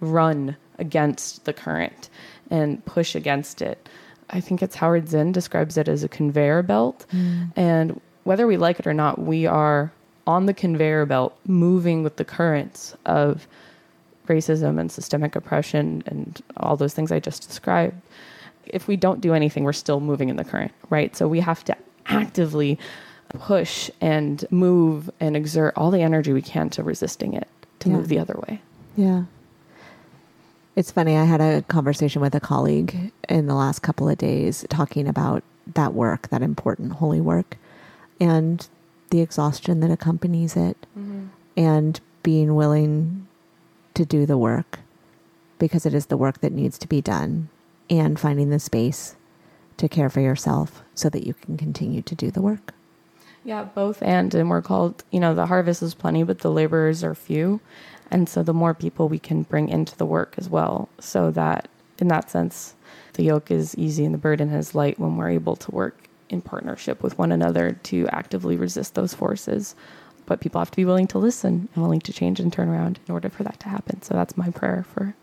run 0.00 0.56
against 0.78 1.44
the 1.44 1.52
current 1.52 2.10
and 2.50 2.84
push 2.84 3.14
against 3.14 3.62
it. 3.62 3.88
I 4.30 4.40
think 4.40 4.62
it's 4.62 4.76
Howard 4.76 5.08
Zinn 5.08 5.32
describes 5.32 5.78
it 5.78 5.88
as 5.88 6.04
a 6.04 6.08
conveyor 6.08 6.62
belt. 6.62 7.06
Mm. 7.12 7.52
And 7.56 8.00
whether 8.24 8.46
we 8.46 8.58
like 8.58 8.78
it 8.78 8.86
or 8.86 8.94
not, 8.94 9.18
we 9.18 9.46
are 9.46 9.90
on 10.26 10.44
the 10.44 10.52
conveyor 10.52 11.06
belt 11.06 11.38
moving 11.46 12.02
with 12.02 12.16
the 12.16 12.24
currents 12.24 12.94
of 13.06 13.48
racism 14.26 14.78
and 14.78 14.92
systemic 14.92 15.34
oppression 15.34 16.02
and 16.04 16.42
all 16.58 16.76
those 16.76 16.92
things 16.92 17.10
I 17.10 17.18
just 17.18 17.48
described 17.48 17.96
if 18.72 18.88
we 18.88 18.96
don't 18.96 19.20
do 19.20 19.34
anything, 19.34 19.64
we're 19.64 19.72
still 19.72 20.00
moving 20.00 20.28
in 20.28 20.36
the 20.36 20.44
current, 20.44 20.72
right? 20.90 21.14
So 21.16 21.28
we 21.28 21.40
have 21.40 21.64
to 21.64 21.76
actively 22.06 22.78
push 23.30 23.90
and 24.00 24.44
move 24.50 25.10
and 25.20 25.36
exert 25.36 25.74
all 25.76 25.90
the 25.90 26.02
energy 26.02 26.32
we 26.32 26.42
can 26.42 26.70
to 26.70 26.82
resisting 26.82 27.34
it 27.34 27.48
to 27.80 27.88
yeah. 27.88 27.96
move 27.96 28.08
the 28.08 28.18
other 28.18 28.38
way. 28.48 28.60
Yeah. 28.96 29.24
It's 30.76 30.90
funny. 30.90 31.16
I 31.16 31.24
had 31.24 31.40
a 31.40 31.62
conversation 31.62 32.22
with 32.22 32.34
a 32.34 32.40
colleague 32.40 33.12
in 33.28 33.46
the 33.46 33.54
last 33.54 33.80
couple 33.80 34.08
of 34.08 34.16
days 34.16 34.64
talking 34.70 35.08
about 35.08 35.42
that 35.74 35.92
work, 35.92 36.28
that 36.28 36.40
important 36.40 36.92
holy 36.92 37.20
work, 37.20 37.56
and 38.20 38.66
the 39.10 39.20
exhaustion 39.20 39.80
that 39.80 39.90
accompanies 39.90 40.56
it, 40.56 40.76
mm-hmm. 40.96 41.26
and 41.56 42.00
being 42.22 42.54
willing 42.54 43.26
to 43.94 44.04
do 44.04 44.24
the 44.24 44.38
work 44.38 44.78
because 45.58 45.84
it 45.84 45.94
is 45.94 46.06
the 46.06 46.16
work 46.16 46.40
that 46.40 46.52
needs 46.52 46.78
to 46.78 46.86
be 46.86 47.00
done 47.00 47.48
and 47.90 48.18
finding 48.18 48.50
the 48.50 48.58
space 48.58 49.16
to 49.76 49.88
care 49.88 50.10
for 50.10 50.20
yourself 50.20 50.82
so 50.94 51.08
that 51.08 51.26
you 51.26 51.34
can 51.34 51.56
continue 51.56 52.02
to 52.02 52.14
do 52.14 52.30
the 52.30 52.42
work. 52.42 52.74
Yeah, 53.44 53.64
both 53.64 54.02
and. 54.02 54.34
And 54.34 54.50
we're 54.50 54.62
called, 54.62 55.04
you 55.10 55.20
know, 55.20 55.34
the 55.34 55.46
harvest 55.46 55.82
is 55.82 55.94
plenty, 55.94 56.22
but 56.22 56.40
the 56.40 56.50
laborers 56.50 57.02
are 57.02 57.14
few. 57.14 57.60
And 58.10 58.28
so 58.28 58.42
the 58.42 58.54
more 58.54 58.74
people 58.74 59.08
we 59.08 59.18
can 59.18 59.42
bring 59.42 59.68
into 59.68 59.96
the 59.96 60.06
work 60.06 60.34
as 60.38 60.48
well, 60.48 60.88
so 60.98 61.30
that 61.30 61.68
in 61.98 62.08
that 62.08 62.30
sense, 62.30 62.74
the 63.14 63.24
yoke 63.24 63.50
is 63.50 63.76
easy 63.76 64.04
and 64.04 64.14
the 64.14 64.18
burden 64.18 64.50
is 64.50 64.74
light 64.74 64.98
when 64.98 65.16
we're 65.16 65.30
able 65.30 65.56
to 65.56 65.70
work 65.70 66.08
in 66.28 66.40
partnership 66.40 67.02
with 67.02 67.18
one 67.18 67.32
another 67.32 67.72
to 67.84 68.06
actively 68.08 68.56
resist 68.56 68.94
those 68.94 69.14
forces. 69.14 69.74
But 70.26 70.40
people 70.40 70.60
have 70.60 70.70
to 70.70 70.76
be 70.76 70.84
willing 70.84 71.06
to 71.08 71.18
listen 71.18 71.68
and 71.74 71.82
willing 71.82 72.00
to 72.00 72.12
change 72.12 72.38
and 72.40 72.52
turn 72.52 72.68
around 72.68 73.00
in 73.06 73.14
order 73.14 73.30
for 73.30 73.44
that 73.44 73.60
to 73.60 73.68
happen. 73.68 74.02
So 74.02 74.14
that's 74.14 74.36
my 74.36 74.50
prayer 74.50 74.84
for 74.92 75.14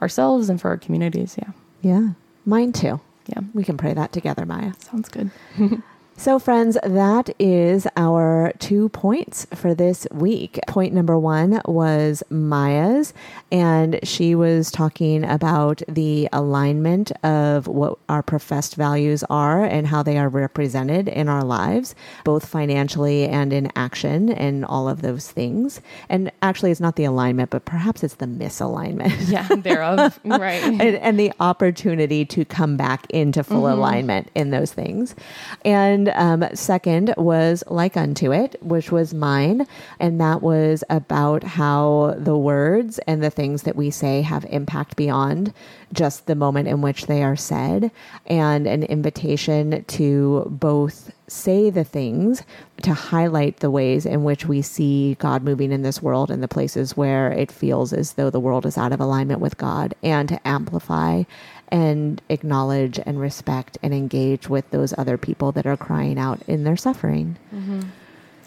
ourselves 0.00 0.48
and 0.48 0.60
for 0.60 0.68
our 0.68 0.76
communities. 0.76 1.36
Yeah. 1.38 1.50
Yeah, 1.86 2.08
mine 2.44 2.72
too. 2.72 3.00
Yeah, 3.28 3.42
we 3.54 3.62
can 3.62 3.76
pray 3.76 3.94
that 3.94 4.10
together, 4.10 4.44
Maya. 4.44 4.72
Sounds 4.80 5.08
good. 5.08 5.30
So, 6.18 6.38
friends, 6.38 6.78
that 6.82 7.28
is 7.38 7.86
our 7.94 8.52
two 8.58 8.88
points 8.88 9.46
for 9.54 9.74
this 9.74 10.06
week. 10.10 10.58
Point 10.66 10.94
number 10.94 11.18
one 11.18 11.60
was 11.66 12.22
Maya's, 12.30 13.12
and 13.52 14.00
she 14.02 14.34
was 14.34 14.70
talking 14.70 15.24
about 15.24 15.82
the 15.86 16.26
alignment 16.32 17.12
of 17.22 17.68
what 17.68 17.98
our 18.08 18.22
professed 18.22 18.76
values 18.76 19.22
are 19.28 19.62
and 19.62 19.86
how 19.86 20.02
they 20.02 20.16
are 20.16 20.30
represented 20.30 21.06
in 21.06 21.28
our 21.28 21.44
lives, 21.44 21.94
both 22.24 22.48
financially 22.48 23.28
and 23.28 23.52
in 23.52 23.70
action, 23.76 24.30
and 24.30 24.64
all 24.64 24.88
of 24.88 25.02
those 25.02 25.30
things. 25.30 25.82
And 26.08 26.32
actually, 26.40 26.70
it's 26.70 26.80
not 26.80 26.96
the 26.96 27.04
alignment, 27.04 27.50
but 27.50 27.66
perhaps 27.66 28.02
it's 28.02 28.14
the 28.14 28.26
misalignment. 28.26 29.14
Yeah, 29.26 29.48
thereof. 29.56 30.20
right. 30.24 30.62
and, 30.62 30.80
and, 30.80 31.18
the 31.18 31.32
opportunity 31.40 32.24
to 32.26 32.44
come 32.44 32.76
back 32.76 33.10
into 33.10 33.42
full 33.42 33.62
mm-hmm. 33.62 33.78
alignment 33.78 34.30
in 34.34 34.50
those 34.50 34.72
things. 34.72 35.16
And 35.64 36.05
And 36.08 36.42
um, 36.44 36.54
second 36.54 37.14
was 37.16 37.64
Like 37.68 37.96
Unto 37.96 38.32
It, 38.32 38.56
which 38.62 38.92
was 38.92 39.14
mine. 39.14 39.66
And 39.98 40.20
that 40.20 40.42
was 40.42 40.84
about 40.90 41.42
how 41.42 42.14
the 42.18 42.36
words 42.36 42.98
and 43.06 43.22
the 43.22 43.30
things 43.30 43.62
that 43.62 43.76
we 43.76 43.90
say 43.90 44.22
have 44.22 44.44
impact 44.50 44.96
beyond 44.96 45.52
just 45.92 46.26
the 46.26 46.34
moment 46.34 46.68
in 46.68 46.82
which 46.82 47.06
they 47.06 47.22
are 47.22 47.36
said, 47.36 47.90
and 48.26 48.66
an 48.66 48.82
invitation 48.82 49.84
to 49.84 50.44
both 50.48 51.12
say 51.28 51.70
the 51.70 51.84
things 51.84 52.42
to 52.82 52.92
highlight 52.92 53.58
the 53.58 53.70
ways 53.70 54.04
in 54.04 54.22
which 54.24 54.46
we 54.46 54.62
see 54.62 55.14
God 55.18 55.42
moving 55.42 55.72
in 55.72 55.82
this 55.82 56.02
world 56.02 56.30
and 56.30 56.42
the 56.42 56.48
places 56.48 56.96
where 56.96 57.32
it 57.32 57.50
feels 57.50 57.92
as 57.92 58.12
though 58.14 58.30
the 58.30 58.40
world 58.40 58.66
is 58.66 58.76
out 58.76 58.92
of 58.92 59.00
alignment 59.00 59.40
with 59.40 59.56
God, 59.56 59.94
and 60.02 60.28
to 60.28 60.46
amplify 60.46 61.22
and 61.68 62.20
acknowledge 62.28 63.00
and 63.04 63.20
respect 63.20 63.78
and 63.82 63.92
engage 63.92 64.48
with 64.48 64.70
those 64.70 64.94
other 64.96 65.18
people 65.18 65.52
that 65.52 65.66
are 65.66 65.76
crying 65.76 66.18
out 66.18 66.40
in 66.46 66.64
their 66.64 66.76
suffering. 66.76 67.36
Mm-hmm. 67.54 67.82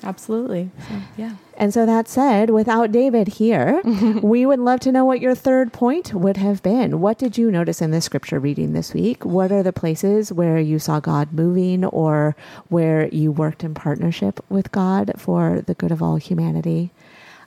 Absolutely. 0.01 0.69
So, 0.87 0.95
yeah. 1.17 1.35
And 1.57 1.73
so 1.73 1.85
that 1.85 2.07
said, 2.07 2.51
without 2.51 2.91
David 2.91 3.27
here, 3.27 3.81
we 4.23 4.45
would 4.45 4.59
love 4.59 4.79
to 4.81 4.91
know 4.91 5.03
what 5.03 5.19
your 5.19 5.35
third 5.35 5.73
point 5.73 6.13
would 6.13 6.37
have 6.37 6.63
been. 6.63 7.01
What 7.01 7.17
did 7.17 7.37
you 7.37 7.51
notice 7.51 7.81
in 7.81 7.91
the 7.91 7.99
scripture 7.99 8.39
reading 8.39 8.71
this 8.71 8.93
week? 8.93 9.25
What 9.25 9.51
are 9.51 9.63
the 9.63 9.73
places 9.73 10.31
where 10.31 10.57
you 10.57 10.79
saw 10.79 10.99
God 10.99 11.33
moving 11.33 11.83
or 11.83 12.35
where 12.69 13.09
you 13.09 13.31
worked 13.31 13.63
in 13.63 13.73
partnership 13.73 14.39
with 14.47 14.71
God 14.71 15.11
for 15.17 15.61
the 15.61 15.73
good 15.73 15.91
of 15.91 16.01
all 16.01 16.15
humanity? 16.15 16.91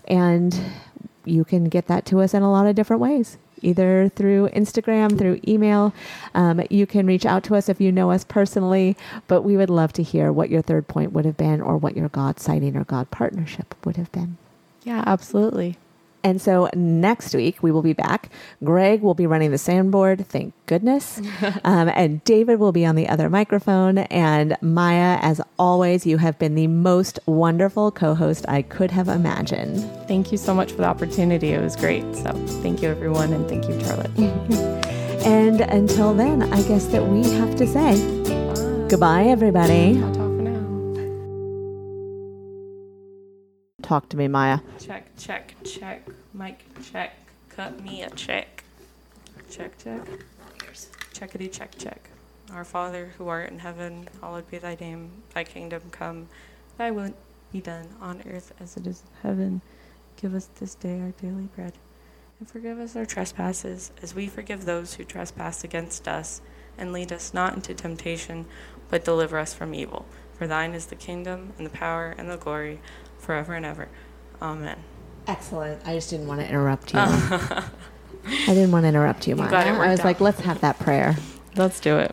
And 0.07 0.59
you 1.25 1.45
can 1.45 1.65
get 1.65 1.87
that 1.87 2.05
to 2.07 2.21
us 2.21 2.35
in 2.35 2.43
a 2.43 2.51
lot 2.51 2.67
of 2.67 2.75
different 2.75 3.01
ways 3.01 3.39
either 3.63 4.11
through 4.15 4.49
Instagram, 4.51 5.17
through 5.19 5.41
email. 5.47 5.95
Um, 6.35 6.63
you 6.71 6.87
can 6.87 7.07
reach 7.07 7.27
out 7.27 7.45
to 7.45 7.57
us 7.57 7.69
if 7.69 7.81
you 7.81 7.93
know 7.93 8.11
us 8.11 8.25
personally, 8.25 8.97
but 9.29 9.43
we 9.43 9.57
would 9.57 9.71
love 9.71 9.93
to 9.95 10.03
hear 10.03 10.33
what 10.33 10.51
your 10.51 10.63
third 10.63 10.89
point 10.89 11.13
would 11.13 11.25
have 11.25 11.37
been 11.37 11.61
or 11.61 11.77
what 11.77 11.97
your 11.97 12.09
God 12.09 12.39
sighting 12.41 12.77
or 12.77 12.85
God 12.85 13.11
partnership 13.11 13.75
would 13.85 13.97
have 13.97 14.11
been. 14.13 14.37
Yeah, 14.83 15.05
absolutely. 15.07 15.77
And 16.25 16.41
so 16.41 16.71
next 16.75 17.35
week 17.35 17.63
we 17.63 17.73
will 17.73 17.83
be 17.83 17.93
back. 17.93 18.31
Greg 18.63 19.03
will 19.03 19.15
be 19.15 19.27
running 19.27 19.51
the 19.51 19.57
soundboard, 19.57 20.25
thank 20.27 20.55
goodness. 20.67 21.19
um, 21.65 21.89
and 21.89 22.23
David 22.25 22.59
will 22.59 22.73
be 22.73 22.87
on 22.87 22.95
the 22.95 23.09
other 23.09 23.29
microphone. 23.29 23.99
And 23.99 24.57
Maya, 24.61 25.19
as 25.23 25.41
always, 25.59 26.07
you 26.07 26.19
have 26.19 26.39
been 26.39 26.55
the 26.55 26.67
most 26.67 27.19
wonderful 27.27 27.91
co 27.91 28.15
host 28.15 28.45
I 28.49 28.63
could 28.63 28.91
have 28.91 29.09
imagined. 29.09 29.81
Thank 30.09 30.33
you 30.33 30.39
so 30.39 30.55
much 30.55 30.71
for 30.71 30.79
the 30.79 30.89
opportunity. 30.89 31.53
It 31.53 31.61
was 31.61 31.77
great. 31.77 32.05
So 32.17 32.33
thank 32.63 32.83
you, 32.83 32.89
everyone. 32.89 33.33
And 33.33 33.49
thank 33.49 33.69
you, 33.69 33.81
Charlotte. 33.81 34.17
and 35.27 35.61
until 35.61 36.15
then, 36.15 36.43
I 36.53 36.63
guess 36.63 36.87
that 36.87 37.07
we 37.07 37.23
have 37.33 37.57
to 37.57 37.67
say 37.67 38.23
goodbye, 38.89 39.25
everybody. 39.25 40.22
Talk 43.93 44.09
to 44.09 44.17
me, 44.17 44.27
Maya. 44.27 44.61
Check, 44.79 45.15
check, 45.19 45.55
check. 45.65 46.09
Mike, 46.33 46.65
check. 46.83 47.15
Cut 47.51 47.79
me 47.83 48.01
a 48.01 48.09
check. 48.09 48.65
Check, 49.51 49.77
check. 49.77 50.01
Checkity 51.13 51.53
check, 51.53 51.77
check. 51.77 52.09
Our 52.55 52.65
Father 52.65 53.13
who 53.19 53.29
art 53.29 53.51
in 53.51 53.59
heaven, 53.59 54.09
hallowed 54.19 54.51
be 54.51 54.57
thy 54.57 54.79
name. 54.81 55.11
Thy 55.35 55.45
kingdom 55.45 55.83
come. 55.91 56.31
Thy 56.79 56.91
will 56.91 57.13
be 57.53 57.61
done 57.61 57.87
on 58.01 58.23
earth 58.27 58.55
as 58.59 58.79
it 58.79 58.87
is 58.87 59.03
in 59.03 59.29
heaven. 59.29 59.61
Give 60.17 60.35
us 60.35 60.49
this 60.59 60.75
day 60.75 60.99
our 60.99 61.11
daily 61.11 61.51
bread. 61.55 61.75
And 62.39 62.49
forgive 62.49 62.79
us 62.79 62.97
our 62.97 63.05
trespasses, 63.05 63.93
as 64.01 64.15
we 64.15 64.27
forgive 64.27 64.65
those 64.65 64.95
who 64.95 65.05
trespass 65.05 65.65
against 65.65 66.09
us. 66.09 66.41
And 66.79 66.95
lead 66.95 67.13
us 67.13 67.35
not 67.35 67.57
into 67.57 67.75
temptation, 67.75 68.47
but 68.89 69.05
deliver 69.05 69.37
us 69.37 69.53
from 69.53 69.75
evil. 69.75 70.07
For 70.33 70.47
thine 70.47 70.73
is 70.73 70.87
the 70.87 70.97
kingdom, 70.97 71.53
and 71.59 71.67
the 71.67 71.71
power, 71.71 72.15
and 72.17 72.31
the 72.31 72.39
glory 72.39 72.81
forever 73.23 73.55
and 73.55 73.65
ever. 73.65 73.89
Amen. 74.41 74.79
Excellent. 75.27 75.87
I 75.87 75.95
just 75.95 76.11
didn't 76.11 76.27
want 76.27 76.41
to 76.41 76.49
interrupt 76.49 76.93
you. 76.93 76.99
I 77.01 77.65
didn't 78.47 78.73
want 78.73 78.85
to 78.85 78.89
interrupt 78.89 79.27
you, 79.29 79.37
Maya. 79.37 79.55
I 79.55 79.91
was 79.91 80.05
like, 80.05 80.21
let's 80.21 80.41
have 80.41 80.61
that 80.61 80.79
prayer. 80.79 81.17
Let's 81.57 81.81
do 81.81 81.99
it. 81.99 82.11